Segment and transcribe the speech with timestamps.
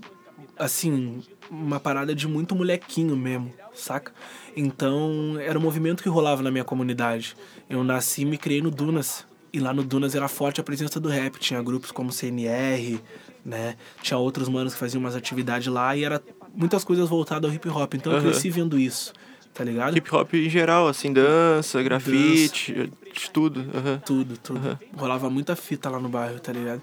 [0.59, 4.13] assim, uma parada de muito molequinho mesmo, saca?
[4.57, 7.37] Então, era um movimento que rolava na minha comunidade.
[7.69, 9.27] Eu nasci e me criei no Dunas.
[9.53, 11.39] E lá no Dunas era forte a presença do rap.
[11.39, 13.01] Tinha grupos como CNR,
[13.45, 13.77] né?
[14.03, 16.23] Tinha outros manos que faziam umas atividades lá e era
[16.55, 17.95] muitas coisas voltadas ao hip hop.
[17.95, 19.13] Então, eu cresci vendo isso
[19.59, 19.97] tá ligado?
[19.97, 23.31] Hip hop em geral, assim, dança, grafite, dança.
[23.33, 23.59] tudo.
[23.61, 23.99] Uhum.
[24.07, 24.61] Tudo, tudo.
[24.65, 24.77] Uhum.
[24.97, 26.81] Rolava muita fita lá no bairro, tá ligado?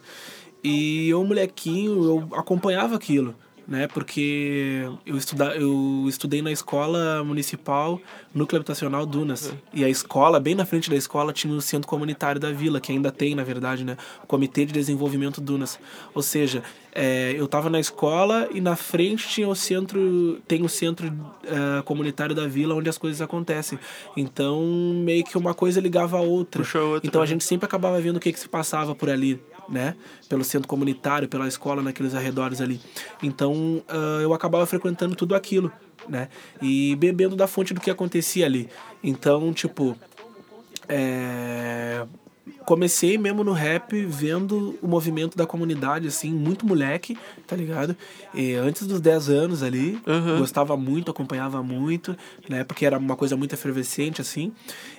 [0.61, 3.33] E eu, molequinho, eu acompanhava aquilo
[3.67, 3.87] né?
[3.87, 7.99] Porque eu, estuda, eu estudei na escola municipal
[8.33, 9.53] Núcleo Habitacional Dunas.
[9.73, 12.91] E a escola, bem na frente da escola, tinha o centro comunitário da vila, que
[12.91, 13.97] ainda tem, na verdade, né?
[14.23, 15.79] O Comitê de Desenvolvimento Dunas.
[16.13, 20.69] Ou seja, é, eu estava na escola e na frente tinha o centro, tem o
[20.69, 23.79] centro uh, comunitário da vila onde as coisas acontecem.
[24.15, 24.63] Então,
[25.03, 26.61] meio que uma coisa ligava a outra.
[26.61, 29.95] outra então a gente sempre acabava vendo o que, que se passava por ali né?
[30.29, 32.79] Pelo centro comunitário, pela escola, naqueles arredores ali.
[33.21, 35.71] Então uh, eu acabava frequentando tudo aquilo,
[36.07, 36.29] né?
[36.61, 38.69] E bebendo da fonte do que acontecia ali.
[39.03, 39.95] Então, tipo,
[40.87, 42.05] é...
[42.65, 47.95] comecei mesmo no rap vendo o movimento da comunidade, assim, muito moleque, tá ligado?
[48.33, 50.39] E antes dos 10 anos ali, uhum.
[50.39, 52.15] gostava muito, acompanhava muito,
[52.49, 52.63] né?
[52.63, 54.51] Porque era uma coisa muito efervescente, assim.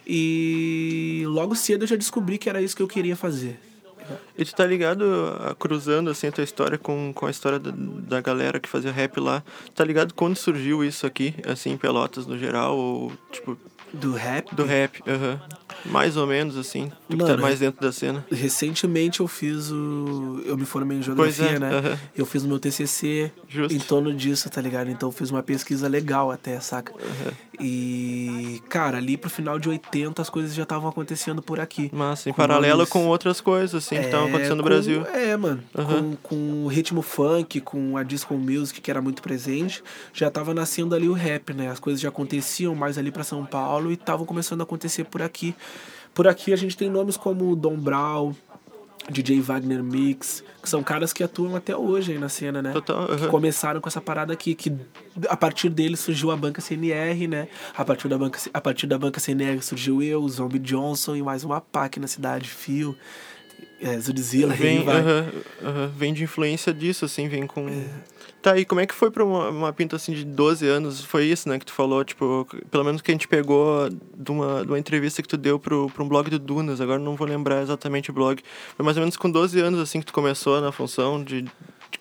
[0.07, 3.59] E logo cedo eu já descobri que era isso que eu queria fazer,
[4.37, 5.05] e tu tá ligado,
[5.59, 9.19] cruzando assim a tua história com, com a história da, da galera que fazia rap
[9.19, 9.43] lá,
[9.75, 13.57] tá ligado quando surgiu isso aqui, assim, em Pelotas no geral, ou tipo...
[14.01, 14.55] Do rap?
[14.55, 15.33] Do rap, aham.
[15.33, 15.57] Uhum.
[15.85, 16.91] Mais ou menos, assim.
[17.09, 18.25] Tu Mano, que tá mais dentro da cena.
[18.31, 20.43] Recentemente eu fiz o.
[20.45, 21.79] Eu me formei em geografia, é, né?
[21.79, 21.99] Uh -huh.
[22.17, 23.75] Eu fiz o meu TCC Justo.
[23.75, 24.91] em torno disso, tá ligado?
[24.91, 26.93] Então eu fiz uma pesquisa legal até, saca?
[26.93, 27.33] Uh -huh.
[27.61, 28.61] E.
[28.69, 31.91] Cara, ali pro final de 80 as coisas já estavam acontecendo por aqui.
[31.93, 34.57] Mas em paralelo com outras coisas, assim, é, que estavam acontecendo com...
[34.57, 35.07] no Brasil.
[35.07, 35.63] É, mano.
[35.75, 35.87] Uh -huh.
[35.87, 39.83] com, com o ritmo funk, com a disco music, que era muito presente,
[40.13, 41.71] já tava nascendo ali o rap, né?
[41.71, 45.23] As coisas já aconteciam mais ali para São Paulo e estavam começando a acontecer por
[45.23, 45.55] aqui.
[46.15, 48.35] Por aqui a gente tem nomes como Dom Brown,
[49.11, 52.73] DJ Wagner Mix, que são caras que atuam até hoje aí na cena, né?
[52.73, 54.73] Total, Que começaram com essa parada aqui, que
[55.29, 57.49] a partir deles surgiu a banca CNR, né?
[57.77, 61.23] A partir da banca, a partir da banca CNR surgiu eu, o Zombie Johnson e
[61.23, 62.97] mais uma aqui na cidade, Fio.
[63.81, 67.69] É, Zudzilla, vem, uh -huh, vem de influência disso, assim, vem com.
[67.69, 67.85] É
[68.47, 71.05] Tá, e como é que foi pra uma, uma pinta assim de 12 anos?
[71.05, 74.63] Foi isso, né, que tu falou, tipo, pelo menos que a gente pegou de uma,
[74.63, 77.27] de uma entrevista que tu deu pro, pro um blog do Dunas, agora não vou
[77.27, 78.41] lembrar exatamente o blog.
[78.77, 81.45] Foi mais ou menos com 12 anos, assim, que tu começou na função de,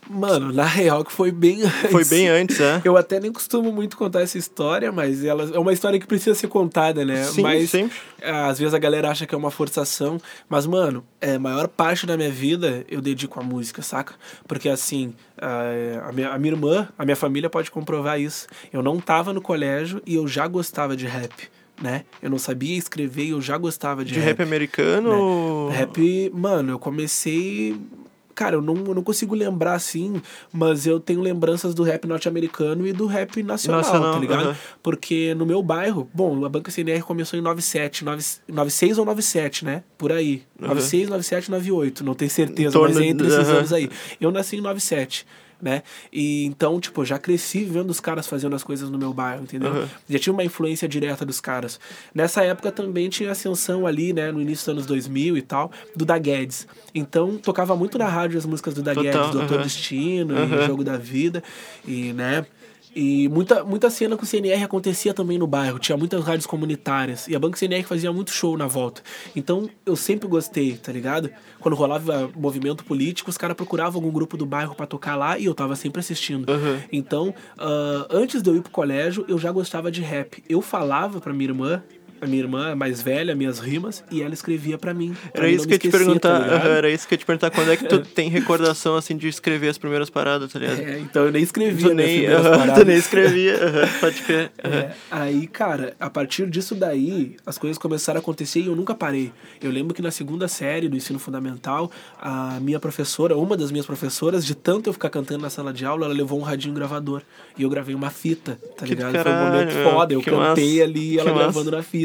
[0.09, 1.91] Mano, na real que foi bem antes.
[1.91, 2.81] Foi bem antes, é?
[2.83, 6.35] Eu até nem costumo muito contar essa história, mas ela é uma história que precisa
[6.35, 7.23] ser contada, né?
[7.23, 7.97] Sim, mas, sempre.
[8.21, 12.05] Às vezes a galera acha que é uma forçação, mas, mano, é, a maior parte
[12.05, 14.13] da minha vida eu dedico à música, saca?
[14.47, 18.47] Porque, assim, a, a, minha, a minha irmã, a minha família pode comprovar isso.
[18.71, 21.49] Eu não tava no colégio e eu já gostava de rap
[21.81, 22.05] né?
[22.21, 24.37] Eu não sabia escrever e eu já gostava de, de rap.
[24.37, 25.69] rap americano?
[25.69, 25.77] Né?
[25.77, 27.77] Rap, mano, eu comecei
[28.35, 30.21] Cara, eu não, eu não consigo lembrar assim,
[30.51, 34.49] mas eu tenho lembranças do rap norte-americano e do rap nacional, nacional tá ligado?
[34.49, 34.57] Uh -huh.
[34.83, 39.83] Porque no meu bairro, bom, a banca CNR começou em 97, 96 ou 97, né?
[39.97, 40.43] Por aí.
[40.59, 40.67] Uh -huh.
[40.67, 43.57] 96, 97, 98, não tenho certeza, mas é entre esses uh -huh.
[43.57, 43.89] anos aí.
[44.19, 45.25] Eu nasci em 97
[45.65, 45.81] né?
[46.13, 49.41] E então, tipo, eu já cresci vendo os caras fazendo as coisas no meu bairro,
[49.41, 49.71] entendeu?
[49.71, 49.87] Uhum.
[50.07, 51.79] Já tinha uma influência direta dos caras.
[52.13, 56.05] Nessa época também tinha ascensão ali, né, no início dos anos 2000 e tal, do
[56.05, 56.67] Da Guedes.
[56.93, 59.63] Então, tocava muito na rádio as músicas do Da Total, Guedes, Doutor uhum.
[59.63, 60.67] Destino, uhum.
[60.67, 61.43] Jogo da Vida,
[61.87, 62.45] e, né,
[62.95, 67.27] E muita, muita cena com o CNR acontecia também no bairro, tinha muitas rádios comunitárias.
[67.27, 69.01] E a Banca CNR fazia muito show na volta.
[69.35, 71.29] Então eu sempre gostei, tá ligado?
[71.59, 75.45] Quando rolava movimento político, os caras procuravam algum grupo do bairro para tocar lá e
[75.45, 76.49] eu tava sempre assistindo.
[76.49, 76.79] Uhum.
[76.91, 80.41] Então, uh, antes de eu ir pro colégio, eu já gostava de rap.
[80.47, 81.83] Eu falava pra minha irmã,
[82.21, 85.15] a minha irmã mais velha, minhas rimas, e ela escrevia para mim.
[85.33, 87.51] Pra era mim isso que eu te perguntar, tá era isso que eu te perguntar,
[87.51, 90.79] quando é que tu tem recordação assim de escrever as primeiras paradas, tá ligado?
[90.79, 94.21] É, então eu nem escrevia tu nem, uh -huh, tu nem escrevia, uh -huh, pode
[94.21, 94.51] crer.
[94.63, 94.73] Uh -huh.
[94.73, 98.95] é, aí, cara, a partir disso daí, as coisas começaram a acontecer e eu nunca
[98.95, 99.31] parei.
[99.61, 103.85] Eu lembro que na segunda série do ensino fundamental, a minha professora, uma das minhas
[103.85, 107.21] professoras, de tanto eu ficar cantando na sala de aula, ela levou um radinho gravador.
[107.57, 109.13] E eu gravei uma fita, tá que ligado?
[109.13, 112.04] Caralho, Foi um momento foda, eu cantei massa, ali, ela gravando na fita.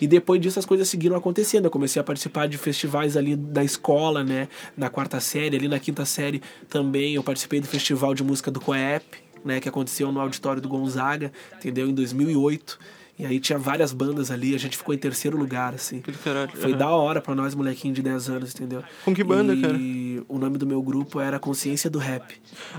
[0.00, 1.66] E depois disso as coisas seguiram acontecendo.
[1.66, 4.48] Eu comecei a participar de festivais ali da escola, né?
[4.76, 8.60] Na quarta série, ali na quinta série também eu participei do festival de música do
[8.60, 9.04] Coep,
[9.44, 9.60] né?
[9.60, 11.88] Que aconteceu no auditório do Gonzaga, entendeu?
[11.88, 12.78] Em 2008.
[13.18, 16.00] E aí tinha várias bandas ali, a gente ficou em terceiro lugar, assim.
[16.00, 16.50] Que caralho.
[16.54, 16.78] Foi uhum.
[16.78, 18.84] da hora pra nós, molequinho de 10 anos, entendeu?
[19.04, 19.74] Com que banda, e cara?
[19.74, 22.34] E o nome do meu grupo era Consciência do Rap.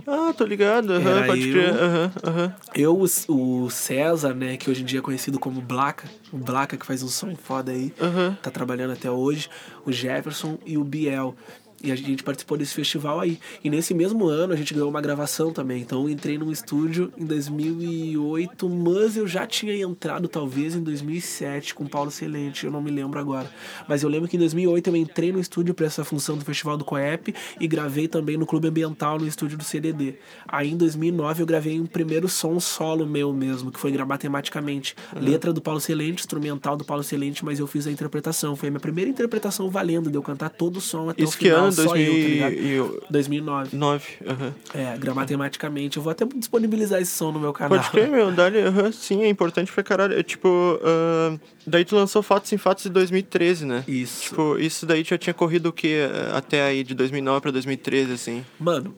[0.06, 1.74] Ah, tô ligado, uhum, Era pode eu, crer.
[1.74, 2.52] Uhum, uhum.
[2.76, 3.02] Eu,
[3.36, 7.02] o César, né, que hoje em dia é conhecido como Blaca, o Blaca que faz
[7.02, 8.36] um som foda aí, Uhum.
[8.36, 9.50] tá trabalhando até hoje,
[9.86, 11.36] o Jefferson e o Biel.
[11.84, 13.40] E a gente participou desse festival aí.
[13.64, 15.82] E nesse mesmo ano a gente ganhou uma gravação também.
[15.82, 21.76] Então eu entrei num estúdio em 2008, mas eu já tinha entrado talvez em 2007
[21.76, 23.50] com Paulo Celente, eu não me lembro agora.
[23.88, 26.78] Mas eu lembro que em 2008 eu entrei no estúdio para essa função do Festival
[26.78, 30.16] do Coep e gravei também no Clube Ambiental no estúdio do CDD.
[30.48, 34.96] Aí em 2009 eu gravei um primeiro som solo meu mesmo, que foi gravar tematicamente.
[35.16, 38.56] Letra do Paulo Celente, instrumental do Paulo Celente, mas eu fiz a interpretação.
[38.56, 41.38] Foi a minha primeira interpretação valendo, de eu cantar todo o som até Isso o
[41.38, 41.77] que final, ano?
[41.84, 43.10] Só eu, tá?
[43.10, 43.70] 2009.
[43.70, 44.06] 2009.
[44.26, 44.52] Uhum.
[44.74, 45.98] É, gramatematicamente.
[45.98, 47.78] Eu vou até disponibilizar esse som no meu canal.
[47.78, 50.18] Pode crer, meu, dali, uhum, sim, é importante pra caralho.
[50.18, 53.84] É, tipo, ah, daí tu lançou Fatos em Fatos em 2013, né?
[53.88, 54.24] Isso.
[54.24, 56.08] Tipo, isso daí já tinha corrido o quê?
[56.34, 58.46] Até aí, de 2009 pra 2013, assim?
[58.60, 58.96] Mano,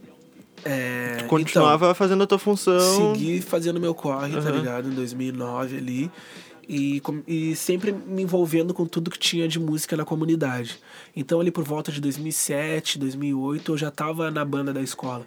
[0.66, 1.24] é...
[1.28, 2.76] Continuava fazendo a tua função.
[2.76, 4.58] Então, segui fazendo meu corre, tá Uhum.
[4.58, 4.90] ligado?
[4.90, 6.12] Em 2009 ali.
[6.72, 10.80] E, e sempre me envolvendo com tudo que tinha de música na comunidade.
[11.16, 15.26] Então, ali por volta de 2007, 2008, eu já tava na banda da escola.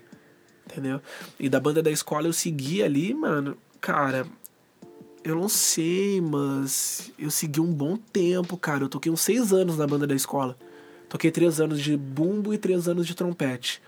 [0.65, 1.01] Entendeu?
[1.41, 3.57] E da banda da escola eu segui ali, mano.
[3.81, 4.25] Cara,
[5.25, 8.85] eu não sei, mas eu segui um bom tempo, cara.
[8.85, 10.57] Eu toquei uns seis anos na banda da escola.
[11.09, 13.83] Toquei três anos de bumbo e três anos de trompete.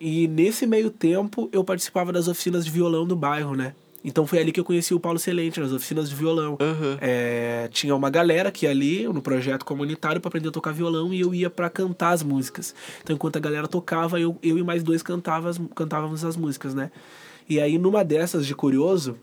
[0.00, 3.74] E nesse meio tempo eu participava das oficinas de violão do bairro, né?
[4.04, 6.52] Então foi ali que eu conheci o Paulo Celente, nas oficinas de violão.
[6.52, 6.96] Uhum.
[7.00, 11.12] É, tinha uma galera que ia ali no projeto comunitário para aprender a tocar violão
[11.12, 12.74] e eu ia para cantar as músicas.
[13.02, 16.90] Então enquanto a galera tocava, eu, eu e mais dois cantava cantávamos as músicas, né?
[17.48, 19.16] E aí numa dessas de curioso,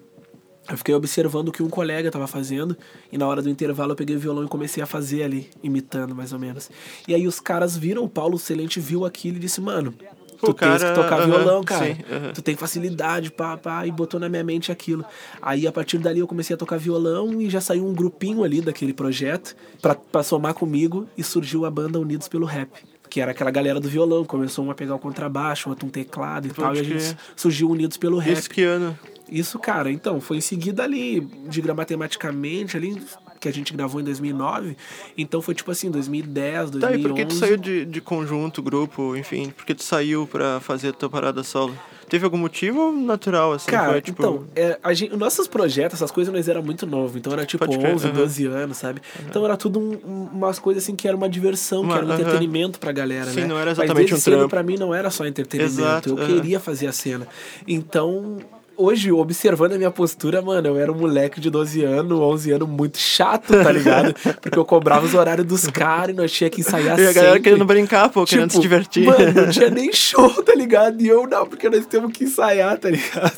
[0.69, 2.75] eu fiquei observando o que um colega tava fazendo
[3.11, 6.15] e na hora do intervalo eu peguei o violão e comecei a fazer ali, imitando
[6.15, 6.69] mais ou menos.
[7.07, 9.93] E aí os caras viram, o Paulo Celente viu aquilo e disse, mano,
[10.39, 11.85] tu O tens cara, que tocar violão, cara.
[11.85, 11.97] sim.
[12.33, 15.05] Tu tem facilidade, pá, pá, e botou na minha mente aquilo.
[15.41, 18.61] Aí a partir dali eu comecei a tocar violão e já saiu um grupinho ali
[18.61, 22.69] daquele projeto pra, pra somar comigo e surgiu a banda Unidos pelo Rap.
[23.09, 26.47] Que era aquela galera do violão, começou um a pegar o contrabaixo, outro um teclado
[26.47, 28.37] e Pode tal, e a gente surgiu Unidos pelo Rap.
[28.37, 28.97] Isso que ano?
[29.29, 33.01] Isso, cara, então, foi em seguida ali, de matematicamente, ali,
[33.45, 34.75] que a gente gravou em 2009.
[35.15, 36.79] Então foi tipo assim, 2010, 2011.
[36.79, 39.51] Tá, e por que tu saiu de, de conjunto, grupo, enfim?
[39.51, 41.77] Por que tu saiu pra fazer a tua parada solo?
[42.09, 43.69] Teve algum motivo natural, assim?
[43.71, 44.21] Cara, foi, tipo...
[44.21, 47.17] então, é, a gente, nossos projetos, essas coisas, nós era muito novo.
[47.17, 48.15] Então era tipo Pode crer, 11, aham.
[48.15, 49.01] 12 anos, sabe?
[49.27, 52.05] Então era tudo um- um- umas coisas assim que era uma diversão, Uma- que era
[52.07, 52.19] um aham.
[52.21, 53.47] entretenimento pra galera, Sim, né?
[53.47, 54.49] não era Mas exatamente desde um trampo.
[54.49, 55.79] pra mim não era só entretenimento.
[55.81, 56.27] Exato, eu aham.
[56.27, 57.27] queria fazer a cena.
[57.67, 58.37] Então,
[58.77, 62.67] hoje, observando a minha postura, mano, eu era um moleque de 12 anos, 11 anos,
[62.69, 64.13] muito chato, tá ligado?
[64.41, 67.33] Porque eu cobrava os horários dos caras e nós tinha que ensaiar E a galera
[67.33, 67.41] sempre.
[67.41, 69.05] querendo brincar, pô, querendo se divertir.
[69.05, 71.01] Tipo, Mano, não tinha nem show, tá ligado?
[71.01, 73.33] E eu não, porque nós temos que ensaiar, tá ligado?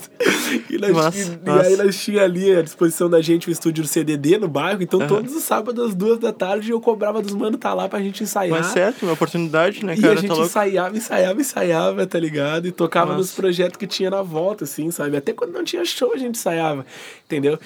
[0.70, 1.67] E, nós, Massa, e, e massa.
[1.67, 5.00] aí nós tinha ali à disposição da gente o estúdio do CDD no bairro, então
[5.00, 5.08] Aham.
[5.10, 8.24] todos os sábados às duas da tarde eu cobrava dos manos tá lá pra gente
[8.24, 8.58] ensaiar.
[8.58, 10.13] Mas certo, uma oportunidade, né, E cara?
[10.13, 12.67] a gente tá ensaiava, ensaiava, ensaiava, tá ligado?
[12.67, 13.17] E tocava Massa.
[13.20, 15.17] nos projetos que tinha na volta, assim, sabe?
[15.27, 16.86] Até quando não tinha show a gente ensaiava,
[17.25, 17.60] entendeu?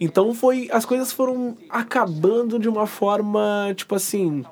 [0.00, 0.68] Então foi.
[0.70, 4.44] As coisas foram acabando de uma forma, tipo assim.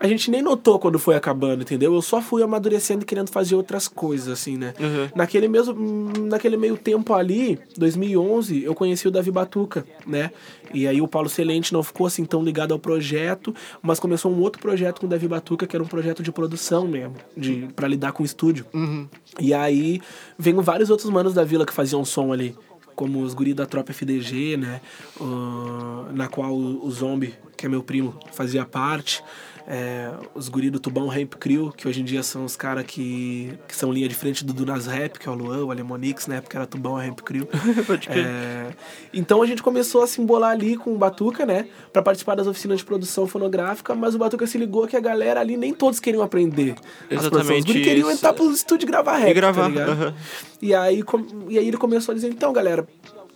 [0.00, 1.94] A gente nem notou quando foi acabando, entendeu?
[1.94, 4.72] Eu só fui amadurecendo e querendo fazer outras coisas, assim, né?
[4.80, 5.10] Uhum.
[5.14, 5.74] Naquele mesmo
[6.20, 10.30] naquele meio tempo ali, 2011, eu conheci o Davi Batuca, né?
[10.72, 14.40] E aí o Paulo Celente não ficou assim tão ligado ao projeto, mas começou um
[14.40, 17.86] outro projeto com o Davi Batuca, que era um projeto de produção mesmo, de para
[17.86, 18.64] lidar com o estúdio.
[18.72, 19.06] Uhum.
[19.38, 20.00] E aí
[20.38, 22.56] veio vários outros manos da vila que faziam som ali.
[22.96, 24.80] como os guri da tropa FDG, né?
[25.18, 29.22] Uh, na qual o, o Zombie, que é meu primo, fazia parte
[29.66, 33.52] é, os guri do Tubão Ramp Crew, que hoje em dia são os caras que,
[33.68, 36.36] que são linha de frente do Dunas Rap, que é o Luan, o Alemonix, na
[36.36, 37.48] época era Tubão Ramp Crew.
[38.08, 38.72] é,
[39.12, 42.46] então a gente começou a se embolar ali com o Batuca, né, para participar das
[42.46, 46.00] oficinas de produção fonográfica, mas o Batuca se ligou que a galera ali nem todos
[46.00, 46.74] queriam aprender.
[47.10, 47.60] Exatamente.
[47.60, 49.72] Os guri queriam entrar pro estúdio e gravar rap, e gravar.
[49.72, 50.14] Tá uhum.
[50.60, 51.02] e, aí,
[51.48, 52.86] e aí ele começou a dizer, então, galera,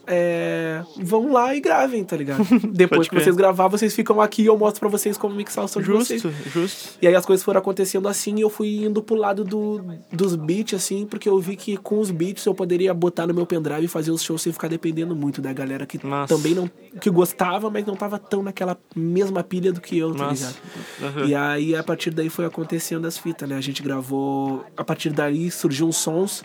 [0.06, 2.44] é, vão lá e gravem, tá ligado?
[2.72, 5.68] Depois que vocês gravar, vocês ficam aqui e eu mostro pra vocês como mixar o
[5.68, 6.52] som justo, de vocês.
[6.52, 9.84] Justo, E aí as coisas foram acontecendo assim e eu fui indo pro lado do,
[10.12, 13.46] dos beats, assim, porque eu vi que com os beats eu poderia botar no meu
[13.46, 16.34] pendrive e fazer os shows sem ficar dependendo muito da galera que Nossa.
[16.34, 16.70] também não...
[17.00, 20.54] que gostava, mas não tava tão naquela mesma pilha do que eu, tá Nossa.
[21.00, 21.16] ligado?
[21.16, 21.24] Uhum.
[21.26, 23.56] E aí, a partir daí, foi acontecendo as fitas, né?
[23.56, 24.64] A gente gravou...
[24.76, 26.42] A partir daí, surgiu uns sons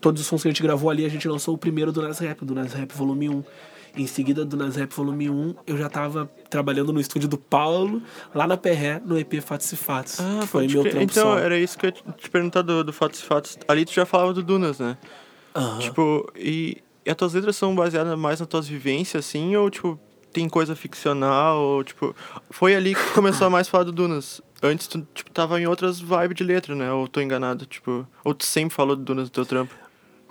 [0.00, 2.18] todos os sons que a gente gravou ali, a gente lançou o primeiro do Nas
[2.18, 3.44] Rap, do Nas Rap Volume 1.
[3.96, 8.00] Em seguida do Nas Rap Volume 1, eu já tava trabalhando no estúdio do Paulo,
[8.32, 10.20] lá na Perré, no EP Fatos e Fatos.
[10.20, 13.18] Ah, foi meu trampo Então, era isso que eu ia te perguntar do, do Fatos
[13.18, 13.58] e Fatos.
[13.66, 14.96] Ali tu já falava do Dunas, né?
[15.56, 15.78] Uhum.
[15.80, 19.98] Tipo, e, e as tuas letras são baseadas mais nas tuas vivências, assim, ou, tipo,
[20.32, 22.14] tem coisa ficcional, ou, tipo...
[22.48, 24.40] Foi ali que começou a mais falar do Dunas.
[24.62, 26.92] Antes tu, tipo, tava em outras vibes de letra, né?
[26.92, 28.06] Ou tô enganado, tipo...
[28.22, 29.74] Ou tu sempre falou do Dunas no teu trampo?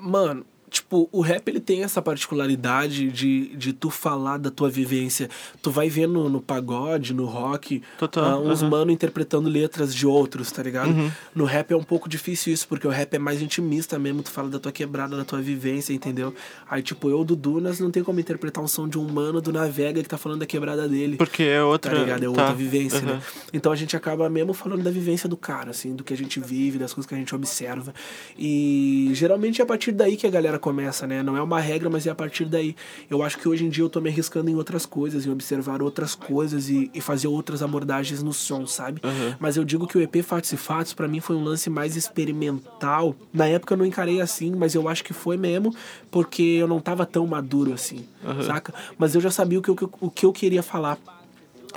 [0.02, 5.30] Mano, tipo, o rap ele tem essa particularidade de, de tu falar da tua vivência.
[5.62, 8.70] Tu vai ver no, no pagode, no rock, Total, uh, uns uhum.
[8.70, 10.92] mano interpretando letras de outros, tá ligado?
[10.92, 11.12] Uhum.
[11.34, 14.32] No rap é um pouco difícil isso, porque o rap é mais intimista mesmo, tu
[14.32, 16.34] fala da tua quebrada, da tua vivência, entendeu?
[16.70, 19.52] Aí, tipo, eu do Dunas não tem como interpretar um som de um mano do
[19.52, 21.18] Navega que tá falando da quebrada dele.
[21.18, 21.92] Porque é outra.
[21.92, 22.24] Tá ligado?
[22.24, 22.54] É outra tá.
[22.54, 23.06] vivência, uhum.
[23.06, 23.22] né?
[23.52, 26.40] Então a gente acaba mesmo falando da vivência do cara, assim, do que a gente
[26.40, 27.94] vive, das coisas que a gente observa.
[28.38, 31.24] E geralmente é a partir daí que a galera começa, né?
[31.24, 32.76] Não é uma regra, mas é a partir daí.
[33.10, 35.82] Eu acho que hoje em dia eu tô me arriscando em outras coisas, em observar
[35.82, 39.02] outras coisas e, e fazer outras abordagens no som, sabe?
[39.04, 39.36] Uhum.
[39.40, 41.96] Mas eu digo que o EP Fatos e Fatos, para mim, foi um lance mais
[41.96, 43.16] experimental.
[43.34, 45.74] Na época eu não encarei assim, mas eu acho que foi mesmo,
[46.12, 48.44] porque eu não tava tão maduro assim, uhum.
[48.44, 48.74] saca?
[48.98, 50.98] Mas eu já sabia o que, eu, o que eu queria falar.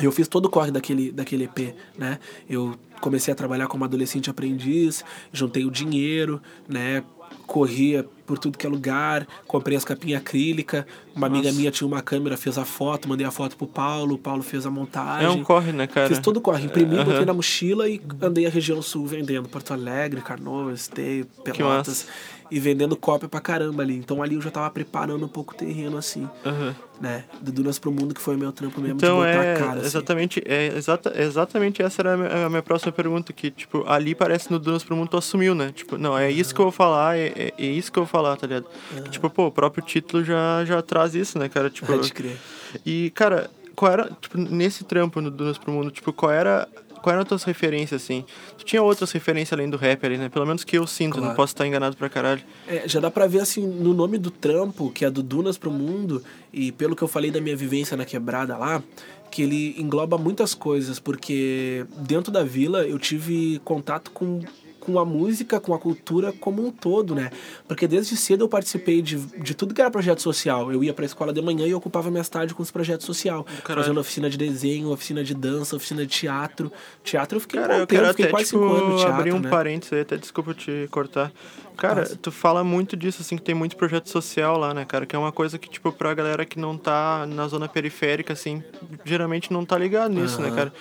[0.01, 2.19] Eu fiz todo o corre daquele, daquele EP, né?
[2.49, 7.03] Eu comecei a trabalhar como adolescente aprendiz, juntei o dinheiro, né?
[7.47, 10.85] Corria por tudo que é lugar, comprei as capinhas acrílicas.
[11.15, 11.41] Uma Nossa.
[11.41, 14.43] amiga minha tinha uma câmera, fez a foto, mandei a foto pro Paulo, o Paulo
[14.43, 15.27] fez a montagem.
[15.27, 16.09] É um corre, né, cara?
[16.09, 17.05] Fiz todo o corre, imprimi, uhum.
[17.05, 19.49] botei na mochila e andei a região sul vendendo.
[19.49, 22.07] Porto Alegre, Canoas, Esteio, Pelotas
[22.53, 23.97] e vendendo cópia pra caramba ali.
[23.97, 26.29] Então ali eu já tava preparando um pouco o terreno, assim.
[26.45, 26.75] Uhum.
[27.01, 27.25] Né?
[27.41, 29.79] Do Dunas pro Mundo, que foi meu trampo mesmo então, de botar é, a cara.
[29.79, 29.87] Assim.
[29.87, 34.15] Exatamente, é, exata, exatamente essa era a minha, a minha, próxima pergunta, que, tipo, ali
[34.15, 35.73] parece no Dunas pro Mundo tu assumiu, né?
[35.75, 38.11] Tipo, não, é isso que eu vou falar, é, é, é isso que eu vou
[38.11, 38.67] falar, tá ligado?
[38.95, 39.05] Uhum.
[39.05, 41.71] Tipo, pô, o próprio título já, já traz isso, né, cara?
[41.71, 42.37] Tipo, Pode crer.
[42.85, 46.69] E, cara, qual era, tipo, nesse trampo no Dunas pro Mundo, tipo, qual era
[47.03, 48.25] quais eram as tuas referências, assim?
[48.57, 50.29] Tu tinha outras referências além do rap ali, né?
[50.29, 51.29] Pelo menos que eu sinto, claro.
[51.29, 52.43] não posso estar enganado pra caralho.
[52.67, 55.71] É, já dá pra ver, assim, no nome do trampo, que é do Dunas pro
[55.71, 58.83] Mundo, e pelo que eu falei da minha vivência na quebrada lá,
[59.31, 64.41] que ele engloba muitas coisas, porque dentro da vila eu tive contato com
[64.85, 67.31] com a música, com a cultura como um todo, né?
[67.69, 70.73] Porque desde cedo eu participei de, de tudo que era projeto social.
[70.73, 73.47] Eu ia pra escola de manhã e ocupava minhas tardes com os projetos social.
[73.65, 73.85] Caralho.
[73.85, 76.73] Fazendo oficina de desenho, oficina de dança, oficina de teatro.
[77.05, 79.33] Teatro eu fiquei Cara, eu quero fiquei até, quase tipo, cinco anos no teatro, abrir
[79.33, 79.49] um né?
[79.49, 81.33] parênteses aí, até desculpa te cortar.
[81.77, 82.17] Cara, Nossa.
[82.17, 85.07] tu fala muito disso, assim, que tem muito projeto social lá, né, cara?
[85.07, 88.63] Que é uma coisa que, tipo, pra galera que não tá na zona periférica, assim,
[89.05, 90.51] geralmente não tá ligado nisso, uhum.
[90.51, 90.73] né, cara?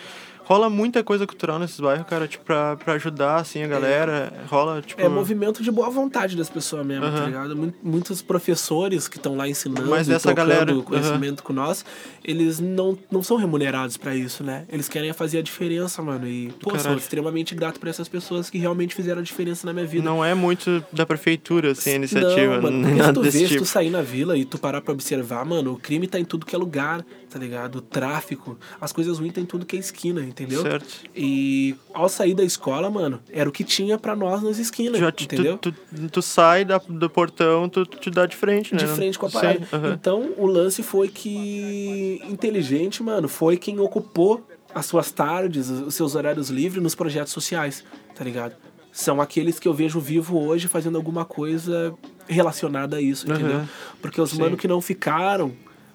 [0.43, 4.33] Rola muita coisa cultural nesses bairros, cara, tipo, pra, pra ajudar, assim, a galera.
[4.35, 4.45] É.
[4.47, 5.01] Rola, tipo.
[5.01, 7.13] É movimento de boa vontade das pessoas mesmo, uhum.
[7.13, 7.73] tá ligado?
[7.83, 11.45] Muitos professores que estão lá ensinando Mas essa galera, conhecimento uhum.
[11.45, 11.85] com nós,
[12.23, 14.65] eles não, não são remunerados para isso, né?
[14.69, 16.27] Eles querem fazer a diferença, mano.
[16.27, 16.89] E, pô, Caralho.
[16.89, 20.03] sou extremamente grato por essas pessoas que realmente fizeram a diferença na minha vida.
[20.03, 22.55] Não é muito da prefeitura, assim, a iniciativa.
[22.55, 23.61] Não, mano, porque se tu vê, tipo.
[23.61, 26.45] tu sair na vila e tu parar pra observar, mano, o crime tá em tudo
[26.45, 27.77] que é lugar, tá ligado?
[27.77, 30.61] O tráfico, as coisas ruins tá em tudo que é esquina, entendeu?
[30.61, 30.87] Certo.
[31.15, 35.09] E ao sair da escola, mano, era o que tinha para nós nas esquinas, Já,
[35.09, 35.57] entendeu?
[35.57, 38.79] Tu, tu, tu, sai da, do portão, tu, tu te dá de frente, né?
[38.79, 39.59] De frente com a parada.
[39.71, 39.93] Uhum.
[39.93, 46.15] Então, o lance foi que inteligente, mano, foi quem ocupou as suas tardes, os seus
[46.15, 47.83] horários livres nos projetos sociais,
[48.15, 48.55] tá ligado?
[48.91, 51.93] São aqueles que eu vejo vivo hoje fazendo alguma coisa
[52.27, 53.57] relacionada a isso, entendeu?
[53.57, 53.67] Uhum.
[54.01, 54.39] Porque os Sim.
[54.39, 55.53] mano que não ficaram,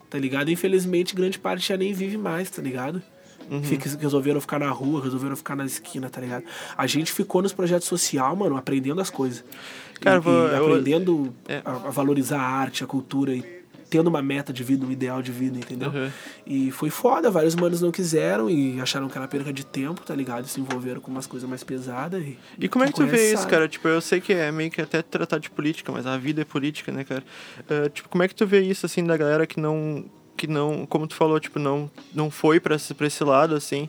[0.09, 0.51] tá ligado?
[0.51, 3.03] Infelizmente, grande parte já nem vive mais, tá ligado?
[3.51, 3.61] Uhum.
[3.61, 6.45] Que resolveram ficar na rua, resolveram ficar na esquina, tá ligado?
[6.77, 9.45] A gente ficou nos projetos social, mano, aprendendo as coisas.
[10.01, 11.55] Cara, e, vou, e aprendendo eu...
[11.55, 11.63] é.
[11.65, 13.57] a, a, valorizar a arte, a cultura e
[13.89, 15.91] tendo uma meta de vida, um ideal de vida, entendeu?
[15.91, 16.11] Uhum.
[16.47, 20.15] E foi foda, vários manos não quiseram e acharam que era perca de tempo, tá
[20.15, 20.47] ligado?
[20.47, 22.23] Se envolveram com umas coisas mais pesadas.
[22.23, 23.51] E, E como é que tu vê isso, sabe.
[23.51, 23.69] cara?
[23.69, 26.45] Tipo, eu sei que é meio que até tratar de política, mas a vida é
[26.45, 27.23] política, né, cara?
[27.71, 30.05] Ah, tipo, como é que tu vê isso, assim, da galera que não,
[30.37, 33.89] que não, como tu falou, tipo, não, não foi pra esse, pra esse lado, assim?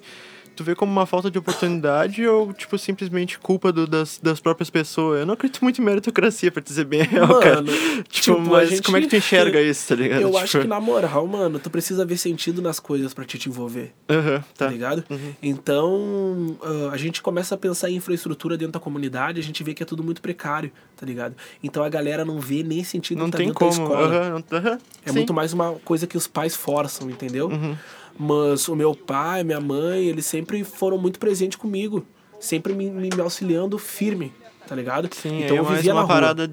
[0.57, 4.69] Tu vê como uma falta de oportunidade ou, tipo, simplesmente culpa do- das, das próprias
[4.71, 5.19] pessoas?
[5.19, 7.63] Eu não acredito muito em meritocracia, pra te dizer bem a real, Mano, cara.
[7.63, 10.21] Tipo, tipo, mas gente- como é que tu enxerga isso, tá ligado?
[10.21, 13.37] Eu tipo, acho que na moral, mano, tu precisa ver sentido nas coisas pra te,
[13.37, 13.93] te envolver.
[14.09, 14.67] Aham, tá, tá.
[14.71, 15.03] ligado?
[15.41, 19.73] Então, ah, a gente começa a pensar em infraestrutura dentro da comunidade, a gente vê
[19.73, 21.35] que é tudo muito precário, tá ligado?
[21.63, 23.71] Então a galera não vê nem sentido Não tá tem dentro como.
[23.71, 24.43] da escola.
[24.51, 25.15] aham, É sim.
[25.15, 27.47] muito mais uma coisa que os pais forçam, entendeu?
[27.49, 27.75] Uhum.
[28.19, 32.05] Mas o meu pai, minha mãe, eles sempre foram muito presentes comigo.
[32.39, 34.31] Sempre me, me me auxiliando firme,
[34.67, 35.09] tá ligado?
[35.13, 36.13] Sim, então é eu vivia uma na rua.
[36.15, 36.47] parada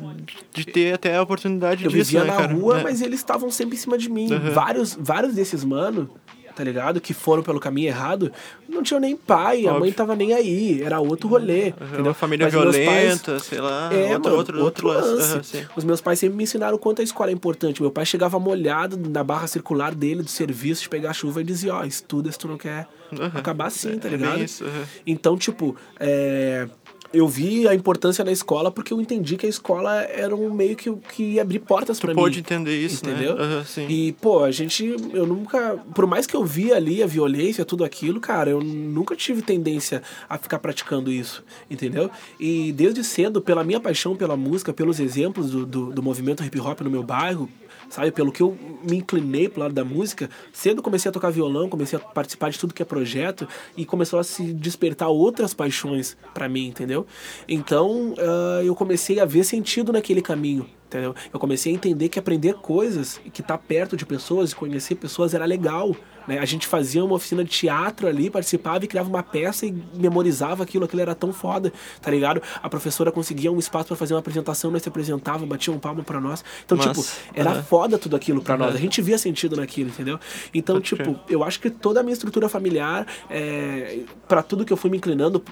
[0.52, 2.54] de ter até a oportunidade Eu disso, vivia né, na cara?
[2.54, 2.83] rua, É.
[2.83, 4.33] mas eles estavam sempre em cima de mim.
[4.33, 4.50] Uhum.
[4.52, 6.11] Vários, vários desses mano,
[6.54, 7.00] tá ligado?
[7.00, 8.30] Que foram pelo caminho errado,
[8.68, 9.94] não tinham nem pai, a mãe Óbvio.
[9.94, 10.82] tava nem aí.
[10.82, 11.66] Era outro rolê.
[11.80, 12.04] Uhum, entendeu?
[12.06, 15.44] Uma família Mas meus pais- violenta, sei lá, É, outro, mano, outro, outro, lance.
[15.44, 15.66] Sim.
[15.76, 17.80] Os meus pais sempre me ensinaram o quanto a escola é importante.
[17.82, 21.75] Meu pai chegava molhado na barra circular dele do serviço de pegar chuva e dizia,
[21.75, 23.32] ó, estuda se tu não quer Aham.
[23.34, 24.40] acabar assim, tá É ligado?
[24.42, 24.84] isso, aham.
[25.06, 26.68] Então, tipo, é,
[27.14, 30.76] eu vi a importância da escola porque eu entendi que a escola era um meio
[30.76, 32.21] que, que ia abrir portas pra mim.
[32.21, 33.37] Pôde entender isso, Entendeu?
[33.37, 33.64] né?
[33.66, 33.87] Sim.
[33.88, 37.85] E, pô, a gente, eu nunca, por mais que eu via ali a violência, tudo
[37.85, 42.11] aquilo, cara, eu nunca tive tendência a ficar praticando isso, entendeu?
[42.38, 46.59] E desde cedo, pela minha paixão pela música, pelos exemplos do, do, do movimento hip
[46.61, 47.49] hop no meu bairro,
[47.88, 48.56] sabe, pelo que eu
[48.88, 52.58] me inclinei pro lado da música, cedo comecei a tocar violão, comecei a participar de
[52.58, 57.06] tudo que é projeto e começou a se despertar outras paixões pra mim, entendeu?
[57.48, 61.14] Então, ah, eu comecei a ver sentido naquele caminho, entendeu?
[61.33, 65.35] Eu comecei a entender que aprender coisas que estar perto de pessoas e conhecer pessoas
[65.35, 65.94] era legal,
[66.28, 66.38] né?
[66.38, 70.62] A gente fazia uma oficina de teatro ali, participava e criava uma peça e memorizava
[70.62, 72.40] aquilo, aquilo era tão foda, tá ligado?
[72.62, 76.04] A professora conseguia um espaço pra fazer uma apresentação, nós se apresentava, batia um palmo
[76.04, 76.44] pra nós.
[76.64, 76.90] Então, Massa.
[76.90, 77.04] tipo,
[77.35, 77.62] era Aham.
[77.64, 78.74] foda tudo aquilo pra nós.
[78.74, 80.18] A gente via sentido naquilo, entendeu?
[80.54, 84.72] Então, Pode tipo, eu acho que toda a minha estrutura familiar, é, para tudo que
[84.72, 85.42] eu fui me inclinando,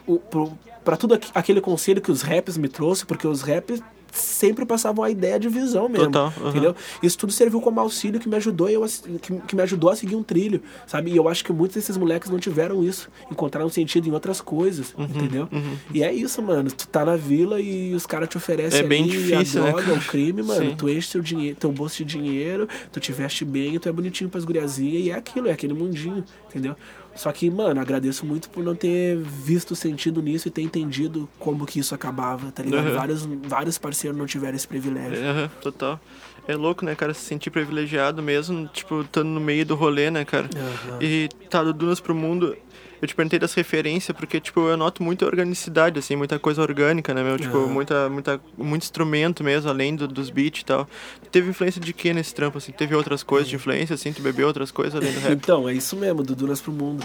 [0.84, 3.80] pra tudo aqu- aquele conselho que os raps me trouxe, porque os raps
[4.12, 6.50] sempre passavam a ideia de visão mesmo, Total, aham.
[6.50, 6.76] entendeu?
[7.02, 9.96] Isso tudo serviu como auxílio que me ajudou eu, a- que, que me ajudou a
[9.96, 11.10] seguir um trilho, sabe?
[11.10, 14.94] E eu acho que muitos desses moleques não tiveram isso, encontraram sentido em outras coisas,
[14.96, 15.48] Uhum, entendeu?
[15.94, 16.70] E é isso, mano.
[16.70, 19.70] Tu tá na vila e os caras te oferecem É bem ali difícil, a né,
[19.72, 19.96] droga, cara?
[19.98, 20.70] o crime, mano.
[20.70, 20.76] Sim.
[20.76, 24.28] Tu enche teu, dinheiro, teu bolso de dinheiro, tu te veste bem, tu é bonitinho
[24.28, 26.76] pras guriazinhas e é aquilo, é aquele mundinho, entendeu?
[27.14, 31.66] Só que, mano, agradeço muito por não ter visto sentido nisso e ter entendido como
[31.66, 32.88] que isso acabava, tá ligado?
[32.88, 32.94] Uhum.
[32.94, 35.22] Vários, vários parceiros não tiveram esse privilégio.
[35.24, 36.00] Aham, total.
[36.48, 40.24] É louco, né, cara, se sentir privilegiado mesmo, tipo, estando no meio do rolê, né,
[40.24, 40.48] cara?
[40.56, 40.98] Aham.
[41.00, 42.56] E tá do Dunas pro Mundo.
[43.02, 47.12] Eu te perguntei das referências, porque, tipo, eu noto muita organicidade, assim, muita coisa orgânica,
[47.12, 47.36] né, meu?
[47.36, 47.66] Tipo, Aham.
[47.66, 50.88] muita, muita, muito instrumento mesmo, além do- dos beats e tal.
[51.32, 52.70] Teve influência de que nesse trampo, assim?
[52.70, 54.12] Teve outras coisas de influência, assim?
[54.12, 55.32] Tu bebeu outras coisas além do rap?
[55.32, 57.04] Então, é isso mesmo, do Dunas pro Mundo.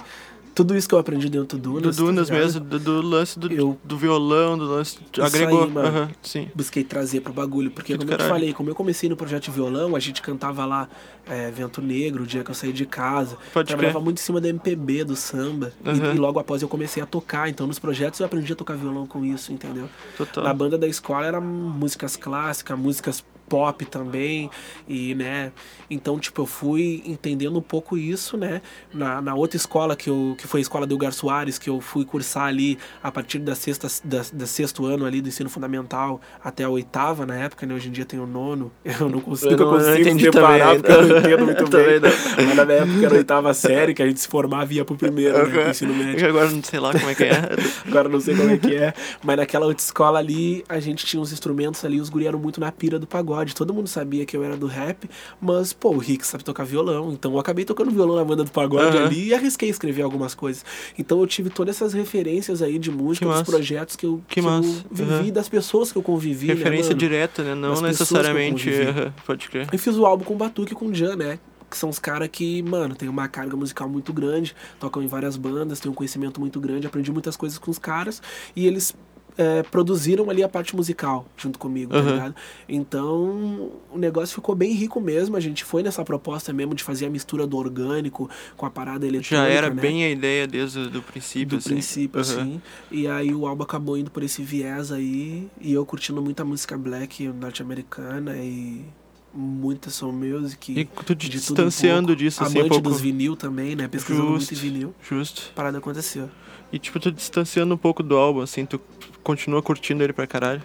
[0.57, 1.95] Tudo isso que eu aprendi dentro do Do Dunas.
[1.95, 2.43] tá Dunas ligado?
[2.43, 4.97] mesmo, do, do lance do, Eu- do violão, do lance.
[5.13, 5.63] Isso agregou.
[5.65, 5.87] aí, mano.
[5.87, 6.49] Aham, sim.
[6.55, 7.69] busquei trazer pro bagulho.
[7.69, 9.99] Porque, Que do como eu te falei, como eu comecei no projeto de violão, a
[9.99, 10.89] gente cantava lá
[11.27, 13.37] é, Vento Negro, o dia que eu saí de casa.
[13.53, 14.03] Pode Trabalhava crer.
[14.03, 15.71] muito em cima do MPB, do samba.
[15.85, 16.13] E- Aham.
[16.15, 17.47] E, logo após eu comecei a tocar.
[17.49, 19.87] Então, nos projetos eu aprendi a tocar violão com isso, entendeu?
[20.17, 20.43] Total.
[20.43, 24.49] Na banda da escola era músicas clássicas, músicas pop também,
[24.87, 25.51] e né,
[25.89, 28.61] então tipo, eu fui entendendo um pouco isso, né,
[28.93, 31.79] na, na outra escola que, eu, que foi a escola do Ilgar Soares, que eu
[31.81, 36.19] fui cursar ali a partir da sexta, da, da sexto ano ali do ensino fundamental
[36.43, 39.51] até a oitava na época, né, hoje em dia tem o nono, eu não consigo,
[39.53, 40.81] Eu não- eu consigo entendi separar, também.
[40.81, 42.45] porque eu não entendo muito bem, não.
[42.47, 44.85] mas na minha época era a oitava série, que a gente se formava e ia
[44.85, 46.27] pro primeiro, né, pro ensino médio.
[46.27, 47.41] Agora não sei lá como é que é.
[47.87, 48.93] Agora não sei como é que é.
[49.23, 52.59] Mas naquela outra escola ali, a gente tinha uns instrumentos ali, os guri eram muito
[52.59, 53.36] na pira do pagode.
[53.53, 55.09] Todo mundo sabia que eu era do rap,
[55.41, 57.11] mas, pô, o Rick sabe tocar violão.
[57.11, 59.05] Então eu acabei tocando violão na banda do pagode Aham.
[59.07, 60.65] ali e arrisquei escrever algumas coisas.
[60.97, 64.47] Então eu tive todas essas referências aí de música, dos projetos que eu, Que que
[64.47, 65.31] eu vivi, Aham.
[65.31, 66.47] das pessoas que eu convivi.
[66.47, 66.99] né, Referência mano?
[66.99, 67.55] direta, né?
[67.55, 68.69] Não Das necessariamente.
[68.69, 69.67] aham, Pode crer.
[69.71, 71.39] Eu fiz o álbum com o Batuque e com o Jan, né?
[71.69, 75.35] Que são os caras que, mano, tem uma carga musical muito grande, tocam em várias
[75.35, 78.21] bandas, tem um conhecimento muito grande, aprendi muitas coisas com os caras
[78.55, 78.95] e eles
[79.37, 82.09] é, produziram ali a parte musical junto comigo, tá Uhum.
[82.11, 82.35] ligado?
[82.67, 85.35] Então o negócio ficou bem rico mesmo.
[85.35, 89.05] A gente foi nessa proposta mesmo de fazer a mistura do orgânico com a parada
[89.05, 89.47] eletrônica.
[89.47, 89.81] Já era né?
[89.81, 91.69] bem a ideia desde o princípio, do assim.
[91.69, 92.31] princípio, Aham.
[92.41, 92.61] assim.
[92.91, 95.47] E aí o álbum acabou indo por esse viés aí.
[95.61, 98.85] E eu curtindo muita música black norte-americana e
[99.33, 100.71] muita soul music.
[100.79, 102.89] E tu te distanciando um disso, assim, Amante um pouco...
[102.89, 103.87] dos vinil também, né?
[103.87, 104.95] Pesquisando justo, muito em vinil.
[105.07, 105.49] Justo.
[105.51, 106.29] A parada aconteceu.
[106.71, 108.79] E, tipo, tu distanciando um pouco do álbum, assim, tu
[109.23, 110.61] continua curtindo ele pra caralho?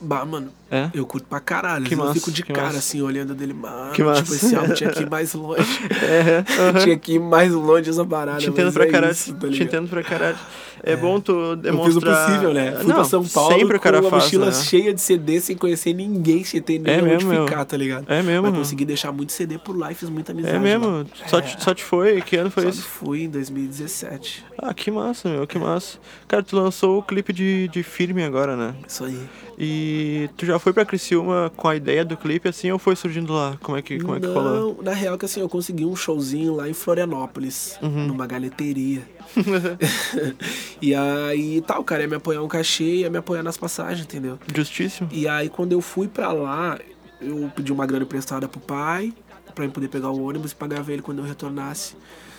[0.00, 0.90] Bah, mano, É?
[0.92, 1.84] eu curto pra caralho.
[1.84, 2.78] Que eu massa, fico de cara, massa.
[2.78, 3.92] assim, olhando dele, mano.
[3.92, 4.22] Que massa.
[4.22, 5.62] Tipo, esse álbum tinha que ir mais longe.
[6.02, 6.78] É, aham.
[6.80, 8.38] tinha que ir mais longe essa parada.
[8.38, 9.12] Te entendo pra é caralho.
[9.12, 10.36] isso, tá te entendo pra caralho.
[10.86, 11.94] É, bom tu Eu demonstrar...
[11.94, 12.72] fiz o possível, né?
[12.72, 14.52] Fui Não, pra São Paulo sempre o cara com uma faz, mochila né?
[14.52, 18.04] cheia de CD sem conhecer ninguém, sem ter nem É onde mesmo, ficar, tá ligado?
[18.06, 18.42] É mesmo?
[18.48, 20.54] Mas consegui deixar muito CD por lá e fiz muita amizade.
[20.56, 21.06] É mesmo?
[21.26, 21.42] Só, É.
[21.42, 22.20] te, só te foi?
[22.20, 22.82] Que ano foi Só esse?
[22.82, 24.44] fui em 2017.
[24.58, 25.98] Ah, que massa, meu, que massa.
[26.28, 28.74] Cara, tu lançou o clipe de, de Firme agora, né?
[28.86, 29.18] Isso aí.
[29.58, 33.32] E tu já foi pra Criciúma com a ideia do clipe, assim, ou foi surgindo
[33.32, 33.56] lá?
[33.62, 34.82] Como é que, como é que Não, rolou?
[34.82, 38.06] na real que assim, eu consegui um showzinho lá em Florianópolis, Uhum.
[38.08, 39.02] numa galeteria.
[40.80, 44.04] e aí tal, o cara ia me apoiar um cachê, ia me apoiar nas passagens,
[44.04, 44.38] entendeu?
[44.54, 45.08] Justíssimo.
[45.12, 46.78] E aí quando eu fui pra lá,
[47.20, 49.12] eu pedi uma grana emprestada pro pai,
[49.54, 51.94] pra eu poder pegar o ônibus e pagava ele quando eu retornasse.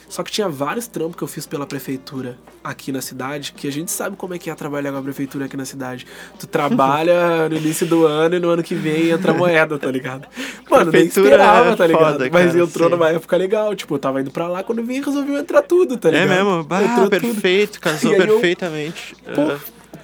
[0.07, 3.71] Só que tinha vários trampos que eu fiz pela prefeitura aqui na cidade, que a
[3.71, 6.05] gente sabe como é que é trabalhar com a prefeitura aqui na cidade.
[6.39, 10.27] Tu trabalha no início do ano e no ano que vem entra moeda, tá ligado?
[10.69, 12.13] Mano, nem esperava, é tá ligado?
[12.13, 12.95] foda, Mas cara, entrou sim.
[12.95, 16.09] numa época legal, tipo, eu tava indo pra lá, quando vim resolveu entrar tudo, tá
[16.09, 16.29] É ligado?
[16.29, 16.63] mesmo?
[16.63, 17.21] Bah, Entrou tudo.
[17.21, 19.15] perfeito, casou E aí eu- perfeitamente.
[19.33, 19.57] Pô,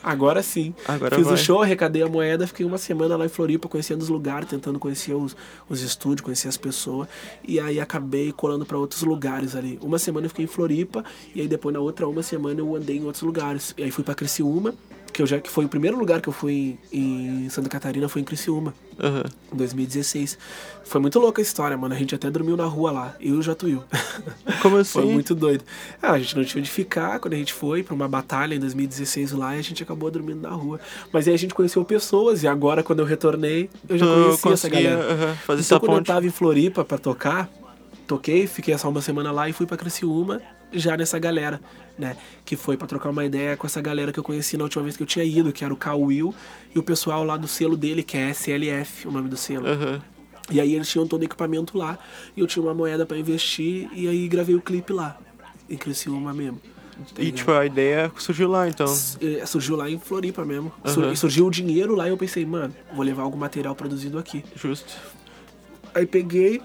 [0.04, 0.74] agora sim.
[0.88, 1.34] agora Fiz vai.
[1.34, 4.80] o show, arrecadei a moeda, fiquei uma semana lá em Floripa conhecendo os lugares, tentando
[4.80, 5.36] conhecer os,
[5.70, 7.08] os estúdios, conhecer as pessoas.
[7.48, 9.80] E aí acabei colando pra outros lugares ali.
[9.82, 11.04] Uma semana eu fiquei em Floripa,
[11.36, 13.74] e aí depois na outra uma semana eu andei em outros lugares.
[13.78, 14.74] E aí fui pra Criciúma,
[15.12, 18.08] que eu já que foi o primeiro lugar que eu fui em, em Santa Catarina,
[18.10, 19.24] foi em Criciúma, Aham.
[19.54, 20.38] em 2016.
[20.84, 21.94] Foi muito louca a história, mano.
[21.94, 23.84] A gente até dormiu na rua lá, eu e o Jatuil.
[24.62, 24.94] Como assim?
[24.94, 25.64] Foi muito doido.
[26.02, 28.60] Ah, a gente não tinha onde ficar quando a gente foi pra uma batalha em
[28.60, 30.80] 2016 lá e a gente acabou dormindo na rua.
[31.12, 34.52] Mas aí a gente conheceu pessoas e agora quando eu retornei, eu já Tu conhecia
[34.54, 35.02] essa galera.
[35.14, 36.08] aham, fazer então essa quando eu ponte.
[36.08, 37.50] tava em Floripa pra tocar,
[38.08, 40.42] toquei, fiquei essa uma semana lá e fui pra Criciúma
[40.74, 41.60] já nessa galera,
[42.02, 42.18] né?
[42.44, 44.98] Que foi pra trocar uma ideia com essa galera que eu conheci na última vez
[44.98, 46.36] que eu tinha ido, que era o Cal Will
[46.76, 49.68] e o pessoal lá do selo dele, que é SLF, o nome do selo.
[49.68, 50.02] Aham.
[50.50, 51.98] E aí eles tinham todo o equipamento lá,
[52.36, 55.18] e eu tinha uma moeda pra investir, e aí gravei o clipe lá,
[55.70, 56.60] em Criciúma mesmo.
[57.16, 58.88] tá E tipo, a ideia surgiu lá, então.
[59.22, 60.70] Eh, Surgiu lá em Floripa mesmo.
[60.86, 64.44] Sur- Surgiu o dinheiro lá e eu pensei, mano, vou levar algum material produzido aqui.
[64.56, 64.94] Justo.
[65.96, 66.62] Aí peguei,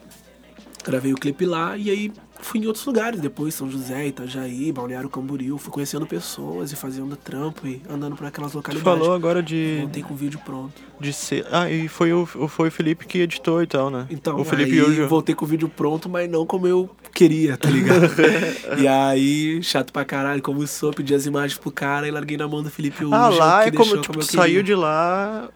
[0.85, 2.13] gravei o clipe lá e aí
[2.47, 7.17] fui em outros lugares depois, São José, Itajaí, Balneário Camboriú, fui conhecendo pessoas e fazendo
[7.17, 8.99] trampo e andando por aquelas Tu localidades.
[9.01, 10.73] falou agora de, Voltei com o vídeo pronto.
[11.01, 11.45] de ser.
[11.51, 14.07] Ah, e foi o, foi o Felipe que editou e tal, né?
[14.11, 17.69] Então, o Felipe aí voltei com o vídeo pronto, mas não como eu queria, tá
[17.69, 18.11] ligado?
[18.81, 22.47] e aí, chato pra caralho, como sou, pedi as imagens pro cara e larguei na
[22.47, 25.49] mão do Felipe Urgel, Ah, lá é como, tipo, como tu saiu de lá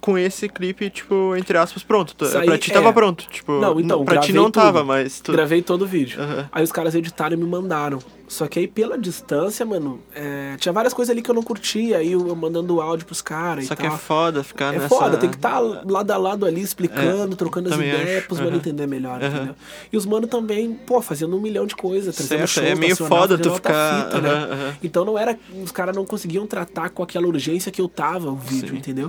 [0.00, 2.14] com esse clipe, tipo, entre aspas, pronto.
[2.26, 2.74] Saí- pra ti é.
[2.74, 3.26] tava pronto.
[3.28, 4.86] Tipo, Não, então, pra ti não tava, tudo.
[4.88, 5.32] mas tu.
[5.32, 6.20] Gravei todo o vídeo.
[6.20, 6.48] Aham.
[6.52, 7.98] Aí os caras editaram e me mandaram.
[8.28, 11.98] Só que aí, pela distância, mano, é, tinha várias coisas ali que eu não curtia.
[11.98, 13.96] Aí eu, mandando áudio pros caras e Só que é tal.
[13.98, 14.88] foda ficar É nessa.
[14.88, 18.26] foda, tem que estar lado a lado ali, explicando, trocando as ideias, acho.
[18.26, 18.58] pros mano Aham.
[18.58, 19.32] entender melhor, Aham.
[19.36, 19.54] entendeu?
[19.92, 22.96] E os mano também, pô, fazendo um milhão de coisas, trazendo Certo, shows é meio
[22.96, 24.28] foda tu ficar- Fita, né?
[24.28, 24.76] aham, aham.
[24.82, 25.38] Então não era.
[25.62, 28.76] Os caras não conseguiam tratar com aquela urgência que eu tava o vídeo, Sim.
[28.78, 29.06] entendeu?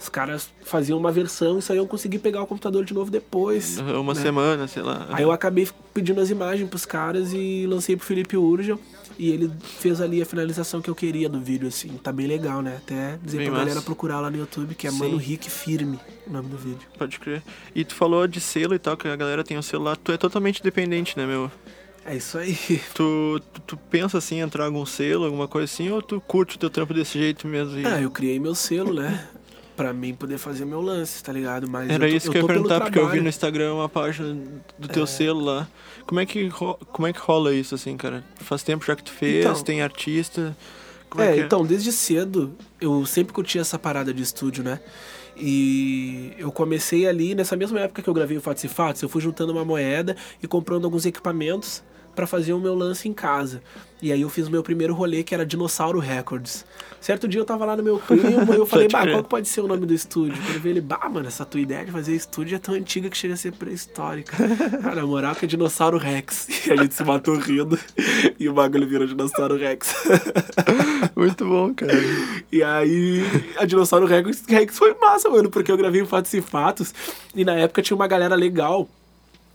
[0.00, 3.78] Os caras faziam uma versão e só iam conseguir pegar o computador de novo depois.
[3.78, 4.22] Aham, Uma né?
[4.22, 5.06] semana, sei lá.
[5.10, 8.80] Aí eu acabei pedindo as imagens pros caras e lancei pro Felipe Urgel.
[9.18, 11.88] E ele fez ali a finalização que eu queria do vídeo, assim.
[12.02, 12.76] Tá bem legal, né?
[12.78, 13.66] Até dizer Bem pra massa.
[13.66, 14.98] galera procurar lá no YouTube, que é Sim.
[14.98, 16.88] Mano Rick Firme, o nome do vídeo.
[16.96, 17.42] Pode crer.
[17.74, 19.98] E tu falou de selo e tal, que a galera tem o celular.
[19.98, 21.52] Tu é totalmente dependente, né, meu?
[22.06, 22.56] É isso aí.
[22.94, 26.56] Tu, tu, tu pensa assim, em entrar algum selo, alguma coisa assim, ou tu curte
[26.56, 27.78] o teu trampo desse jeito mesmo?
[27.78, 27.86] E...
[27.86, 29.28] Ah, eu criei meu selo, né?
[29.80, 31.66] Pra mim poder fazer meu lance, tá ligado?
[31.66, 33.88] Mas Era eu tô, isso que eu ia perguntar, porque eu vi no Instagram uma
[33.88, 34.36] página
[34.78, 35.66] do teu selo lá.
[36.06, 38.22] Como é, que ro- como é que rola isso, assim, cara?
[38.36, 39.62] Faz tempo já que tu fez, Então.
[39.62, 40.54] tem artista.
[41.08, 41.40] Como é, É, é?
[41.46, 44.80] então, desde cedo, eu sempre curti essa parada de estúdio, né?
[45.34, 49.08] E eu comecei ali, nessa mesma época que eu gravei o Fatos e Fatos, eu
[49.08, 51.82] fui juntando uma moeda e comprando alguns equipamentos
[52.14, 53.62] pra fazer o meu lance em casa.
[54.02, 56.64] E aí eu fiz o meu primeiro rolê, que era Dinossauro Records.
[57.00, 59.48] Certo dia eu tava lá no meu primo e eu falei, bah, qual que pode
[59.48, 60.36] ser o nome do estúdio?
[60.42, 63.10] Quando eu vi ele, bah, mano, essa tua ideia de fazer estúdio é tão antiga
[63.10, 64.36] que chega a ser pré-histórica.
[64.82, 66.48] Cara, na moral que é Dinossauro Rex.
[66.70, 67.78] E a gente se matou rindo
[68.38, 69.94] e o bagulho virou Dinossauro Rex.
[71.16, 71.92] Muito bom, cara.
[72.52, 73.22] E aí,
[73.56, 76.94] a Dinossauro Rex, Rex foi massa, mano, porque eu gravei Fatos e Fatos
[77.34, 78.88] e na época tinha uma galera legal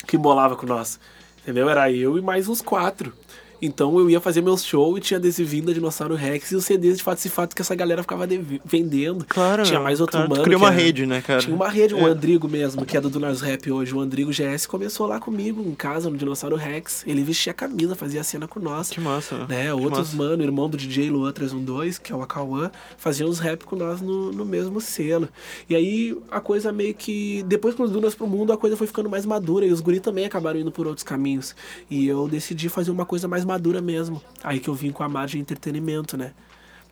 [0.06, 1.00] que bolava com nós,
[1.46, 1.70] entendeu?
[1.70, 3.14] Era eu e mais uns quatro.
[3.62, 6.98] Então eu ia fazer meus shows e tinha adesivinho da Dinossauro Rex e os CDs
[6.98, 8.28] de fato e fato que essa galera ficava
[8.64, 9.26] vendendo.
[9.28, 9.64] Claro.
[9.64, 10.44] Tinha mais outro claro, mano.
[10.44, 11.40] Criou uma era, rede, né, cara?
[11.40, 12.04] Tinha uma rede, o é.
[12.06, 13.96] Andrigo mesmo, que é do Dunas Rap hoje.
[13.96, 17.04] O Andrigo GS começou lá comigo em casa, no Dinossauro Rex.
[17.08, 18.90] Ele vestia a camisa, fazia a cena com nós.
[18.90, 19.46] Que massa.
[19.48, 19.74] Né?
[19.74, 20.18] Outros, massa.
[20.18, 24.02] mano, irmão do DJ Luan 312, que é o Akauã, faziam os rap com nós
[24.02, 25.30] no, no mesmo selo.
[25.70, 27.44] E aí a coisa meio que.
[27.44, 30.00] Depois com os Dunas pro mundo, a coisa foi ficando mais madura e os guri
[30.00, 31.56] também acabaram indo por outros caminhos.
[31.90, 34.22] E eu decidi fazer uma coisa mais madura mesmo.
[34.44, 36.34] Aí que eu vim com a margem de entretenimento, né?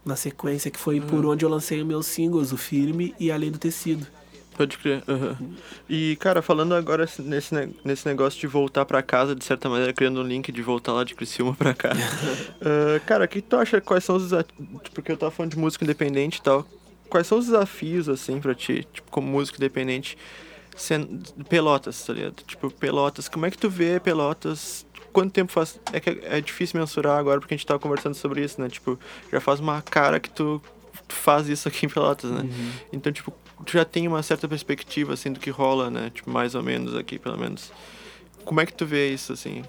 [0.05, 1.07] Na sequência, que foi uhum.
[1.07, 4.05] por onde eu lancei os meus singles, o Firme e Além do Tecido.
[4.55, 5.03] Pode crer.
[5.07, 5.55] Uhum.
[5.89, 10.21] E, cara, falando agora nesse, nesse negócio de voltar para casa, de certa maneira, criando
[10.21, 11.91] um link de voltar lá de Criciúma pra cá.
[12.61, 13.81] uh, cara, o que tu acha?
[13.81, 14.31] Quais são os
[14.93, 16.67] Porque eu tava falando de música independente e tal.
[17.09, 20.17] Quais são os desafios, assim, pra ti, tipo, como músico independente?
[21.49, 22.35] Pelotas, tá ligado?
[22.45, 23.27] Tipo, Pelotas.
[23.27, 25.79] Como é que tu vê Pelotas quanto tempo faz.
[25.93, 28.67] É que é difícil mensurar agora porque a gente tava conversando sobre isso, né?
[28.67, 28.99] Tipo,
[29.31, 30.61] já faz uma cara que tu,
[31.07, 32.41] tu faz isso aqui em Pelotas, né?
[32.41, 32.71] Uhum.
[32.91, 33.31] Então, tipo,
[33.65, 36.11] tu já tem uma certa perspectiva, assim, do que rola, né?
[36.13, 37.71] Tipo, mais ou menos aqui, pelo menos.
[38.43, 39.63] Como é que tu vê isso, assim?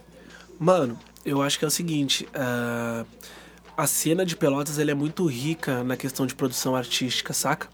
[0.58, 2.26] Mano, eu acho que é o seguinte.
[2.34, 3.06] Uh
[3.76, 7.68] a cena de Pelotas ele é muito rica na questão de produção artística, saca?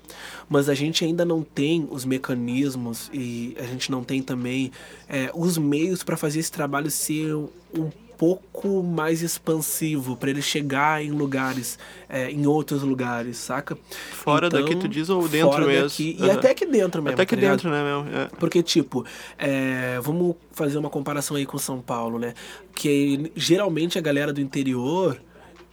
[0.48, 4.72] Mas a gente ainda não tem os mecanismos e a gente não tem também
[5.08, 11.02] é, os meios para fazer esse trabalho ser um pouco mais expansivo para ele chegar
[11.02, 13.78] em lugares, é, em outros lugares, saca?
[14.12, 15.88] Fora então, daqui tu diz ou dentro mesmo?
[15.88, 16.26] Daqui, uhum.
[16.26, 17.14] E até aqui dentro mesmo.
[17.14, 18.14] Até aqui tá dentro, né, mesmo?
[18.14, 18.28] É.
[18.38, 19.06] Porque, tipo,
[19.38, 22.34] é, vamos fazer uma comparação aí com São Paulo, né?
[22.74, 25.18] Que geralmente a galera do interior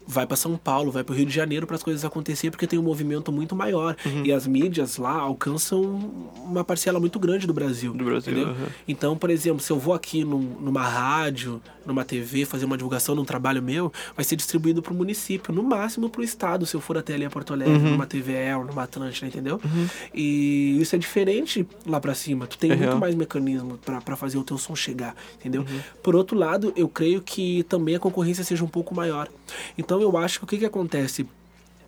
[0.08, 2.65] vai para São Paulo, vai para o Rio de Janeiro para as coisas acontecerem, porque
[2.65, 3.96] tem um movimento muito maior.
[4.06, 4.24] Uhum.
[4.26, 5.82] E as mídias lá alcançam
[6.43, 7.93] uma parcela muito grande do Brasil.
[7.93, 8.48] Do Brasil.
[8.48, 8.56] Uhum.
[8.88, 13.15] Então, por exemplo, se eu vou aqui num, numa rádio, numa TV, fazer uma divulgação
[13.15, 16.76] num trabalho meu, vai ser distribuído para o município, no máximo para o estado, se
[16.76, 17.91] eu for até ali a Porto Alegre, uhum.
[17.91, 19.60] numa TVE ou numa Atlântida, entendeu?
[19.63, 19.88] Uhum.
[20.13, 22.47] E isso é diferente lá para cima.
[22.47, 25.62] Tu tem muito mais mecanismo para fazer o teu som chegar, entendeu?
[25.62, 25.80] Uhum.
[26.02, 29.28] Por outro lado, eu creio que também a concorrência seja um pouco maior.
[29.78, 31.26] Então, então eu acho que o que, que acontece?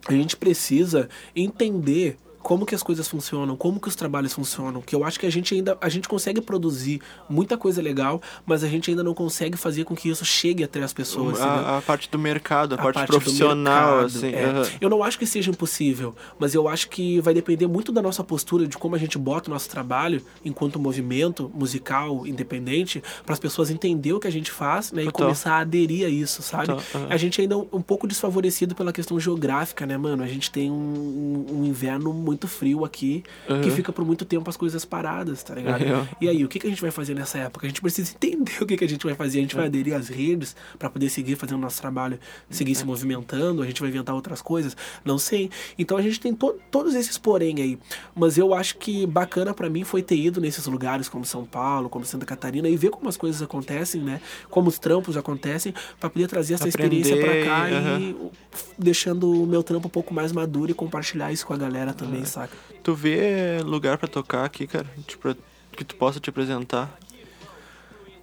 [0.07, 4.95] A gente precisa entender como que as coisas funcionam, como que os trabalhos funcionam, que
[4.95, 8.67] eu acho que a gente ainda a gente consegue produzir muita coisa legal, mas a
[8.67, 11.39] gente ainda não consegue fazer com que isso chegue até as pessoas.
[11.39, 14.33] A, a parte do mercado, a, a parte, parte, profissional, mercado, assim.
[14.33, 14.47] É.
[14.47, 14.77] Uhum.
[14.81, 18.23] Eu não acho que seja impossível, mas eu acho que vai depender muito da nossa
[18.23, 23.39] postura, de como a gente bota o nosso trabalho enquanto movimento musical independente, para as
[23.39, 26.71] pessoas entender o que a gente faz, né, e começar a aderir a isso, sabe?
[26.71, 27.07] Uhum.
[27.09, 30.23] A gente ainda é um, um, pouco desfavorecido pela questão geográfica, né, mano?
[30.23, 33.61] A gente tem um, um inverno muito frio aqui, uhum.
[33.61, 35.83] que fica por muito tempo as coisas paradas, tá ligado?
[35.83, 36.07] Uhum.
[36.21, 37.65] E aí, o que, que a gente vai fazer nessa época?
[37.65, 39.39] A gente precisa entender o que, que a gente vai fazer.
[39.39, 43.63] A gente vai aderir às redes para poder seguir fazendo nosso trabalho, seguir se movimentando,
[43.63, 45.49] a gente vai inventar outras coisas, não sei.
[45.77, 47.79] Então a gente tem to todos esses porém aí.
[48.15, 51.89] Mas eu acho que bacana para mim foi ter ido nesses lugares como São Paulo,
[51.89, 54.21] como Santa Catarina e ver como as coisas acontecem, né?
[54.49, 57.99] Como os trampos acontecem, para poder trazer essa Aprender, experiência para cá uhum.
[57.99, 58.31] e
[58.77, 62.18] deixando o meu trampo um pouco mais maduro e compartilhar isso com a galera também
[62.19, 62.57] também, saca?
[62.83, 64.87] Tu vê lugar para tocar aqui, cara?
[65.07, 65.35] Tipo,
[65.71, 66.97] que tu possa te apresentar?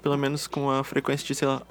[0.03, 1.63] Pelo menos com a frequência de, sei lá,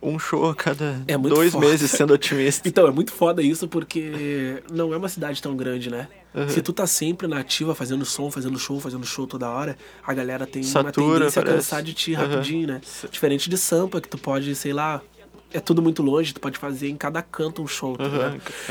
[0.00, 1.66] um show a cada é dois foda.
[1.66, 2.66] meses, sendo otimista.
[2.68, 6.08] então, é muito foda isso porque não é uma cidade tão grande, né?
[6.34, 6.48] Uhum.
[6.48, 10.14] Se tu tá sempre na ativa, fazendo som, fazendo show, fazendo show toda hora, a
[10.14, 11.54] galera tem Satura, uma tendência parece.
[11.54, 12.74] a cansar de ti rapidinho, uhum.
[12.74, 12.80] né?
[13.10, 15.02] Diferente de Sampa, que tu pode, sei lá,
[15.52, 18.10] é tudo muito longe, tu pode fazer em cada canto um show, tá uhum,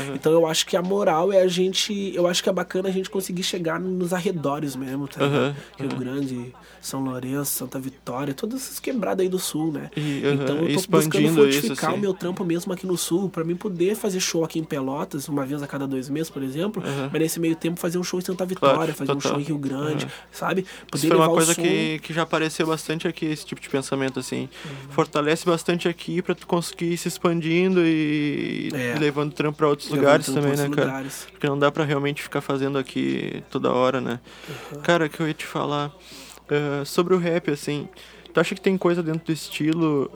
[0.06, 0.14] uhum.
[0.14, 2.12] Então eu acho que a moral é a gente.
[2.14, 5.98] Eu acho que é bacana a gente conseguir chegar nos arredores mesmo, tá uhum, Rio
[5.98, 9.90] Grande, São Lourenço, Santa Vitória, todas essas quebradas aí do sul, né?
[9.96, 11.94] E, então eu tô buscando fortificar isso, assim.
[11.94, 15.28] o meu trampo mesmo aqui no sul, para mim poder fazer show aqui em Pelotas,
[15.28, 18.20] uma vez a cada dois meses, por exemplo, mas nesse meio tempo fazer um show
[18.20, 19.16] em Santa Vitória, claro, fazer total.
[19.16, 20.64] um show em Rio Grande, sabe?
[20.88, 24.20] Poder isso foi uma coisa que, que já apareceu bastante aqui, esse tipo de pensamento,
[24.20, 24.48] assim.
[24.64, 24.90] Uhum.
[24.90, 28.96] Fortalece bastante aqui para tu conseguir conseguir ir se expandindo e, é.
[28.96, 30.86] e levando trampo para outros levando lugares também, né, cara?
[30.86, 31.26] Lugares.
[31.30, 34.20] Porque não dá para realmente ficar fazendo aqui toda hora, né?
[34.72, 34.80] Uhum.
[34.82, 37.88] Cara, que eu ia te falar uh, sobre o rap, assim.
[38.32, 40.10] Tu acha que tem coisa dentro do estilo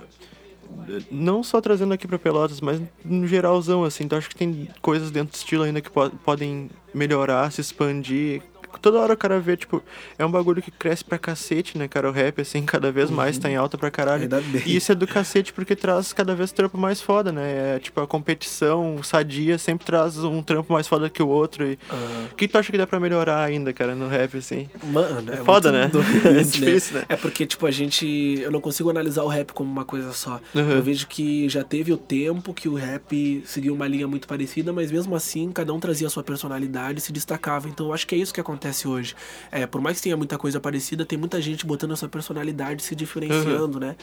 [1.10, 4.08] não só trazendo aqui para Pelotas, mas no geralzão, assim.
[4.08, 8.42] Tu acha que tem coisas dentro do estilo ainda que po podem melhorar, se expandir,
[8.80, 9.82] toda hora o cara vê, tipo,
[10.18, 12.08] é um bagulho que cresce pra cacete, né, cara?
[12.08, 14.22] O rap, assim, cada vez mais tá em alta pra caralho.
[14.22, 14.62] Ainda bem.
[14.66, 17.76] E isso é do cacete porque traz cada vez trampo mais foda, né?
[17.76, 21.66] É, tipo, a competição sadia sempre traz um trampo mais foda que o outro.
[21.66, 21.78] E...
[21.90, 22.28] Aham.
[22.32, 24.68] O que tu acha que dá pra melhorar ainda, cara, no rap, assim?
[24.84, 25.88] Mano, é, foda, né?
[25.88, 27.04] doido É isso, difícil, né?
[27.08, 28.40] É porque, tipo, a gente.
[28.40, 30.40] Eu não consigo analisar o rap como uma coisa só.
[30.54, 30.70] Uhum.
[30.70, 34.72] Eu vejo que já teve o tempo que o rap seguiu uma linha muito parecida,
[34.72, 37.68] mas mesmo assim, cada um trazia a sua personalidade e se destacava.
[37.68, 39.14] Então eu acho que é isso que acontece hoje.
[39.50, 42.82] É, por mais que tenha muita coisa parecida, tem muita gente botando a sua personalidade
[42.82, 43.96] se diferenciando, né?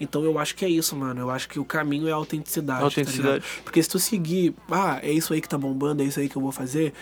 [0.00, 1.20] Então eu acho que é isso, mano.
[1.20, 2.80] Eu acho que o caminho é a autenticidade.
[2.80, 3.34] tá Autenticidade.
[3.44, 3.62] ligado?
[3.64, 6.36] Porque se tu seguir, ah, é isso aí que tá bombando, é isso aí que
[6.36, 6.92] eu vou fazer.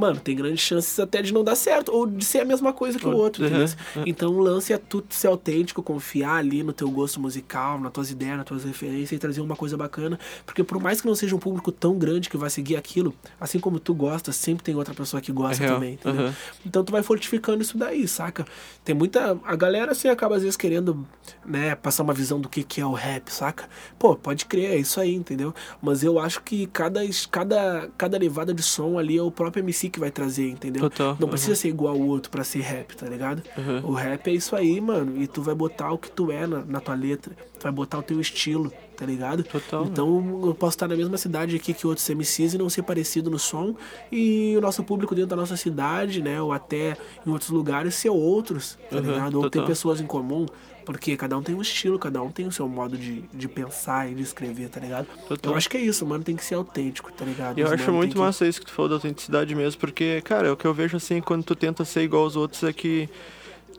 [0.00, 2.98] Mano, tem grandes chances até de não dar certo, ou de ser a mesma coisa
[2.98, 3.64] que o outro, Uhum,
[3.96, 4.02] uhum.
[4.06, 8.10] Então o lance é tu ser autêntico, confiar ali no teu gosto musical, nas tuas
[8.10, 10.18] ideias, nas tuas referências e trazer uma coisa bacana.
[10.46, 13.58] Porque por mais que não seja um público tão grande que vai seguir aquilo, assim
[13.58, 16.26] como tu gosta, sempre tem outra pessoa que gosta É também, entendeu?
[16.26, 16.32] uhum.
[16.64, 18.46] Então tu vai fortificando isso daí, saca?
[18.84, 19.38] Tem muita.
[19.44, 21.06] A galera assim acaba às vezes querendo,
[21.44, 23.68] né, passar uma visão do que, que é o rap, saca?
[23.98, 25.54] Pô, pode crer, é isso aí, entendeu?
[25.82, 29.89] Mas eu acho que cada, cada, cada levada de som ali é o próprio MC
[29.90, 30.82] que vai trazer, entendeu?
[30.88, 31.28] Total, Não uhum.
[31.30, 33.42] precisa ser igual ao outro pra ser rap, tá ligado?
[33.58, 33.90] Uhum.
[33.90, 35.20] O rap é isso aí, mano.
[35.20, 37.34] E tu vai botar o que tu é na, na tua letra.
[37.58, 39.44] Tu vai botar o teu estilo, tá ligado?
[39.44, 42.82] Total, Então eu posso estar na mesma cidade aqui que outros MCs e não ser
[42.82, 43.74] parecido no som.
[44.10, 46.40] E o nosso público dentro da nossa cidade, né?
[46.40, 49.34] Ou até em outros lugares ser outros, tá Uhum, ligado?
[49.40, 50.46] Ou ter pessoas em comum.
[50.90, 54.10] Porque cada um tem um estilo, cada um tem o seu modo de, de pensar
[54.10, 55.06] e de escrever, tá ligado?
[55.28, 55.52] Total.
[55.52, 56.24] Eu acho que é isso, mano.
[56.24, 57.56] Tem que ser autêntico, tá ligado?
[57.56, 60.20] Eu Os acho muito tem que- massa isso que tu falou da autenticidade mesmo, porque,
[60.22, 63.08] cara, o que eu vejo assim, quando tu tenta ser igual aos outros é que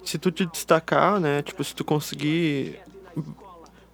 [0.05, 2.79] se tu te destacar, né, tipo, se tu conseguir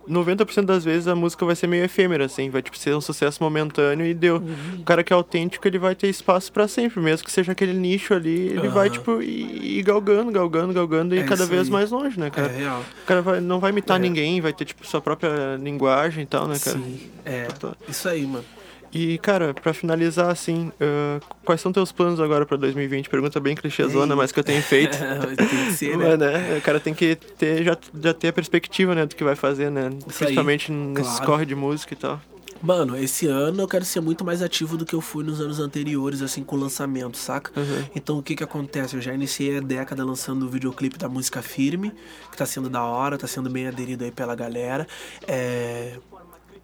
[0.10, 3.44] 90% das vezes a música vai ser meio efêmera, assim, vai tipo, ser um sucesso
[3.44, 4.38] momentâneo e deu.
[4.38, 4.80] Uhum.
[4.80, 7.74] O cara que é autêntico, ele vai ter espaço pra sempre, mesmo que seja aquele
[7.74, 8.98] nicho ali, ele vai, Aham.
[8.98, 11.72] tipo, ir, galgando, galgando, galgando e É cada vez aí.
[11.72, 12.48] mais longe, né, É cara?
[12.48, 12.82] real.
[13.04, 14.00] O cara vai, não vai imitar É.
[14.00, 16.78] ninguém, vai ter, tipo, sua própria linguagem e tal, né, cara?
[16.78, 17.44] Sim, é.
[17.46, 17.76] Total.
[17.88, 18.46] Isso aí, mano.
[18.94, 23.10] E, cara, pra finalizar, assim, ah, quais são teus planos agora pra 2020?
[23.10, 24.98] Pergunta bem clichêzona, mas que eu tenho feito.
[25.38, 26.10] tem que ser, né?
[26.10, 29.24] Mas, né, o cara tem que ter, já, já ter a perspectiva, né, do que
[29.24, 29.90] vai fazer, né?
[30.08, 31.26] Isso Principalmente nesses claro.
[31.26, 32.22] corre de música e tal.
[32.62, 35.60] Mano, esse ano eu quero ser muito mais ativo do que eu fui nos anos
[35.60, 37.52] anteriores, assim, com lançamento, saca?
[37.60, 37.86] Uhum.
[37.96, 38.96] Então o que que acontece?
[38.96, 41.94] Eu já iniciei a década lançando o videoclipe da música Firme,
[42.32, 44.88] que tá sendo da hora, tá sendo bem aderido aí pela galera.
[45.28, 45.98] É...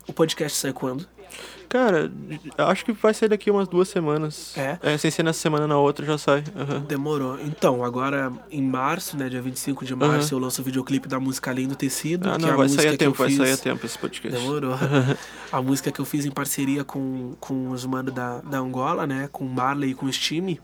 [0.08, 1.08] O podcast sai quando?
[1.74, 2.12] Cara,
[2.56, 4.54] acho que vai sair daqui umas duas semanas.
[4.56, 4.96] É?
[4.96, 6.44] sem ser nessa semana, na outra já sai.
[6.56, 6.82] Uhum.
[6.82, 7.40] Demorou.
[7.42, 11.50] Então, agora em março, né, dia 25 de março, eu lanço o videoclipe da música
[11.50, 13.38] Além do Tecido, Ah, que não, é a vai sair a tempo, vai fiz...
[13.38, 14.40] sair a tempo esse podcast.
[14.40, 14.76] Demorou.
[15.52, 19.28] a música que eu fiz em parceria com, com os manos da, da Angola, né?
[19.32, 20.58] Com Marley e com o Steam.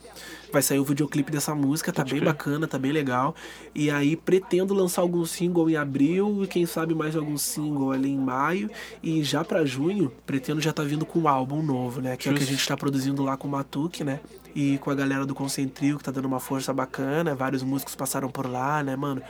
[0.51, 2.33] Vai sair o videoclipe dessa música, tá Pode bem crer.
[2.33, 3.35] bacana, tá bem legal.
[3.75, 8.09] E aí pretendo lançar algum single em abril e quem sabe mais algum single ali
[8.09, 8.69] em maio.
[9.03, 12.17] E já pra junho, pretendo já tá vindo com um álbum novo, né?
[12.17, 14.19] Que é o que a gente tá produzindo lá com o Matuque, né?
[14.55, 17.35] E com a galera do Concentrio, que tá dando uma força bacana.
[17.35, 19.21] Vários músicos passaram por lá, né, mano?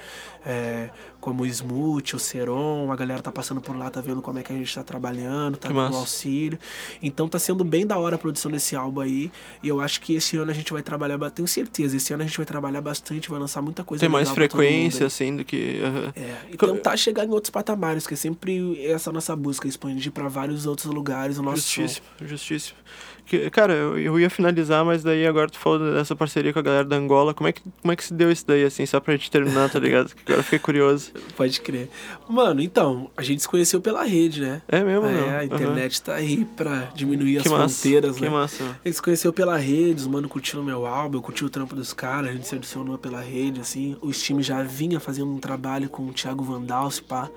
[0.45, 4.39] É, como o Smooth, o Seron, a galera tá passando por lá, tá vendo como
[4.39, 6.58] é que a gente tá trabalhando, tá dando auxílio.
[7.02, 9.32] Então tá sendo bem da hora a produção desse álbum aí.
[9.62, 12.23] E eu acho que esse ano a gente vai trabalhar, ba- tenho certeza, esse ano
[12.23, 15.82] a gente vai trabalhar bastante, vai lançar muita coisa Tem mais frequência, assim, do que.
[15.84, 16.13] aham.
[16.15, 20.28] É, e tentar chegar em outros patamares, que é sempre essa nossa busca, expandir pra
[20.30, 21.82] vários outros lugares o nosso som.
[21.82, 22.78] Justíssimo, justíssimo.
[23.25, 26.62] Que, cara, eu, eu ia finalizar, mas daí agora tu falou dessa parceria com a
[26.63, 27.32] galera da Angola.
[27.32, 29.69] Como é que, como é que se deu isso daí, assim, só pra gente terminar,
[29.69, 30.12] tá ligado?
[30.30, 31.12] Que Agora eu fiquei curioso.
[31.36, 31.89] Pode crer.
[32.30, 34.62] Mano, então, a gente se conheceu pela rede, né?
[34.68, 35.38] É mesmo, É, não?
[35.39, 38.30] a internet tá aí pra diminuir as Que massa, fronteiras, que né?
[38.30, 38.63] massa.
[38.63, 41.76] A gente se conheceu pela rede, os mano curtiram meu álbum, eu curti o trampo
[41.76, 43.98] dos caras, a gente se adicionou pela rede, assim.
[44.02, 47.28] O Steam já vinha fazendo um trabalho com o Thiago Vandal, se pá,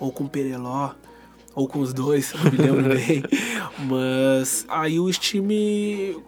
[0.00, 0.90] ou com o Pereló,
[1.54, 3.22] ou com os dois, não me lembro bem.
[3.88, 5.44] Mas aí o Steam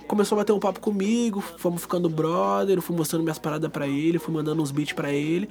[0.07, 3.87] começou a bater um papo comigo, fomos ficando brother, eu fui mostrando minhas paradas pra
[3.87, 5.49] ele, fui mandando uns beats pra ele,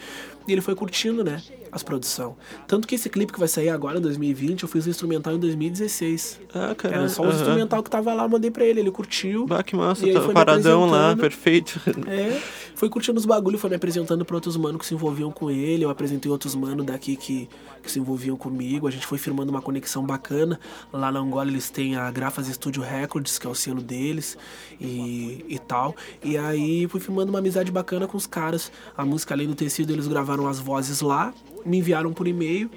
[0.47, 2.35] e ele foi curtindo, né, as produção.
[2.67, 5.39] Tanto que esse clipe que vai sair agora em 2020, eu fiz o instrumental em
[5.39, 6.39] 2016.
[6.53, 6.95] Ah, cara.
[6.95, 9.45] Era só o instrumental que tava lá, mandei pra ele, ele curtiu.
[9.45, 10.05] Bah, que massa.
[10.07, 11.79] Tá paradão lá, perfeito.
[12.07, 12.39] É,
[12.75, 15.83] foi curtindo os bagulho, foi me apresentando pra outros manos que se envolviam com ele.
[15.83, 17.49] Eu apresentei outros manos daqui que,
[17.81, 18.87] que se envolviam comigo.
[18.87, 20.59] A gente foi firmando uma conexão bacana.
[20.93, 24.37] Lá na Angola eles têm a Grafas Studio Records, que é o selo deles
[24.79, 25.95] e, e tal.
[26.23, 28.71] E aí fui firmando uma amizade bacana com os caras.
[28.95, 31.33] A música Além do Tecido, eles gravaram as vozes lá,
[31.65, 32.69] me enviaram por e-mail.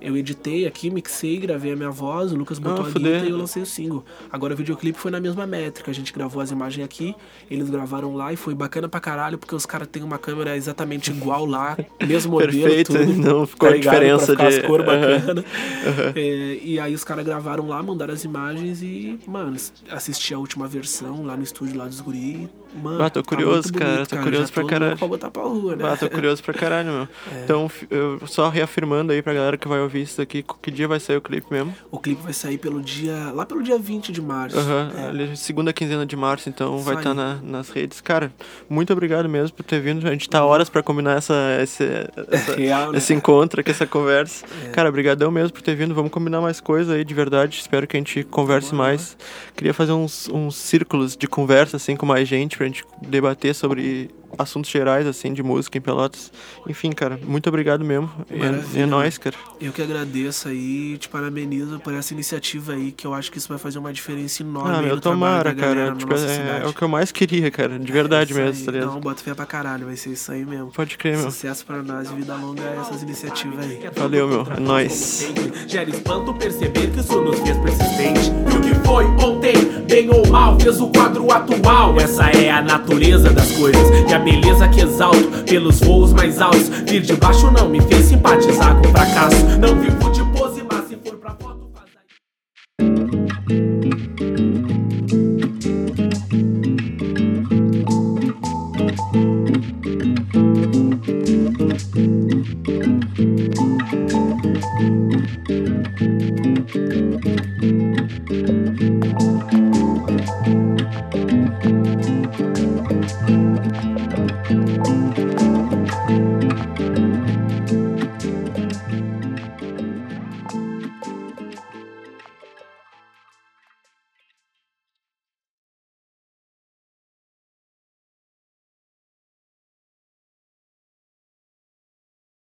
[0.00, 3.30] Eu editei aqui, mixei, gravei a minha voz, o Lucas botou Ah, a guita e
[3.30, 4.04] eu lancei o single.
[4.30, 5.90] Agora o videoclipe foi na mesma métrica.
[5.90, 7.14] A gente gravou as imagens aqui,
[7.50, 11.10] eles gravaram lá e foi bacana pra caralho, porque os caras têm uma câmera exatamente
[11.10, 11.76] igual lá,
[12.06, 13.12] mesmo modelo, Perfeito, tudo.
[13.14, 13.92] não ficou a ligado?
[13.94, 15.18] diferença pra de- As cores Aham.
[15.18, 15.44] bacanas.
[16.14, 19.56] É, e aí os caras gravaram lá, mandaram as imagens e, mano,
[19.90, 22.48] assisti a última versão lá no estúdio lá dos guri.
[22.82, 24.96] Mano, Ah, tô tá curioso, muito cara, bonito, tô curioso Já pra tô caralho.
[24.98, 25.84] Pra botar pra rua, né?
[25.90, 27.08] Ah, tô curioso pra caralho, meu.
[27.36, 27.44] É.
[27.44, 31.00] Então, eu só reafirmando aí pra galera que vai ouvir isso daqui, que dia vai
[31.00, 31.74] sair o clipe mesmo?
[31.90, 33.32] O clipe vai sair pelo dia.
[33.34, 34.58] lá pelo dia 20 de março.
[34.58, 35.06] Aham, É.
[35.08, 37.16] ali, segunda quinzena de março, então vai estar aí.
[37.16, 38.00] na, nas redes.
[38.00, 38.32] Cara,
[38.68, 40.06] muito obrigado mesmo por ter vindo.
[40.06, 41.84] A gente tá horas pra combinar essa, esse,
[42.30, 42.98] essa- Real, né?
[42.98, 44.44] esse encontro aqui, essa conversa.
[44.66, 44.70] É.
[44.70, 45.94] Cara, brigadão mesmo por ter vindo.
[45.94, 47.58] Vamos combinar mais coisa aí, de verdade.
[47.58, 49.16] Espero que a gente converse Bora, mais.
[49.54, 54.10] Queria fazer uns, uns círculos de conversa, assim, com mais gente, pra gente debater sobre
[54.38, 56.30] assuntos gerais, assim, de música em Pelotas.
[56.68, 58.10] Enfim, cara, muito obrigado mesmo.
[58.30, 58.82] E é- Maravilha.
[58.82, 59.36] é nóis, cara.
[59.60, 63.48] Eu que agradeço aí, te parabenizo por essa iniciativa aí, que eu acho que isso
[63.48, 65.90] vai fazer uma diferença enorme Ah, meu, tomara, cara.
[65.90, 66.64] na Tipo, nossa é, cidade.
[66.64, 67.78] é o que eu mais queria, cara.
[67.78, 68.64] De verdade Isso mesmo, aí.
[68.66, 68.90] tá ligado?
[68.92, 70.70] Não, bota fé pra caralho, vai ser isso aí mesmo.
[70.72, 71.30] Pode crer, meu.
[71.30, 73.80] Sucesso pra nós, vida longa essas iniciativas aí.
[73.96, 74.46] Valeu, meu.
[74.56, 75.32] É nóis.
[75.66, 78.30] Gera espanto perceber que isso nos fez persistente.
[78.30, 79.54] E o que foi ontem,
[79.88, 81.98] bem ou mal, fez o quadro atual.
[82.00, 83.82] Essa é a natureza das coisas.
[84.10, 86.68] E a beleza que exalto pelos voos mais altos.
[86.84, 89.46] Vir de baixo não me fez simpatizar com o fracasso.
[89.60, 90.35] Não vivo de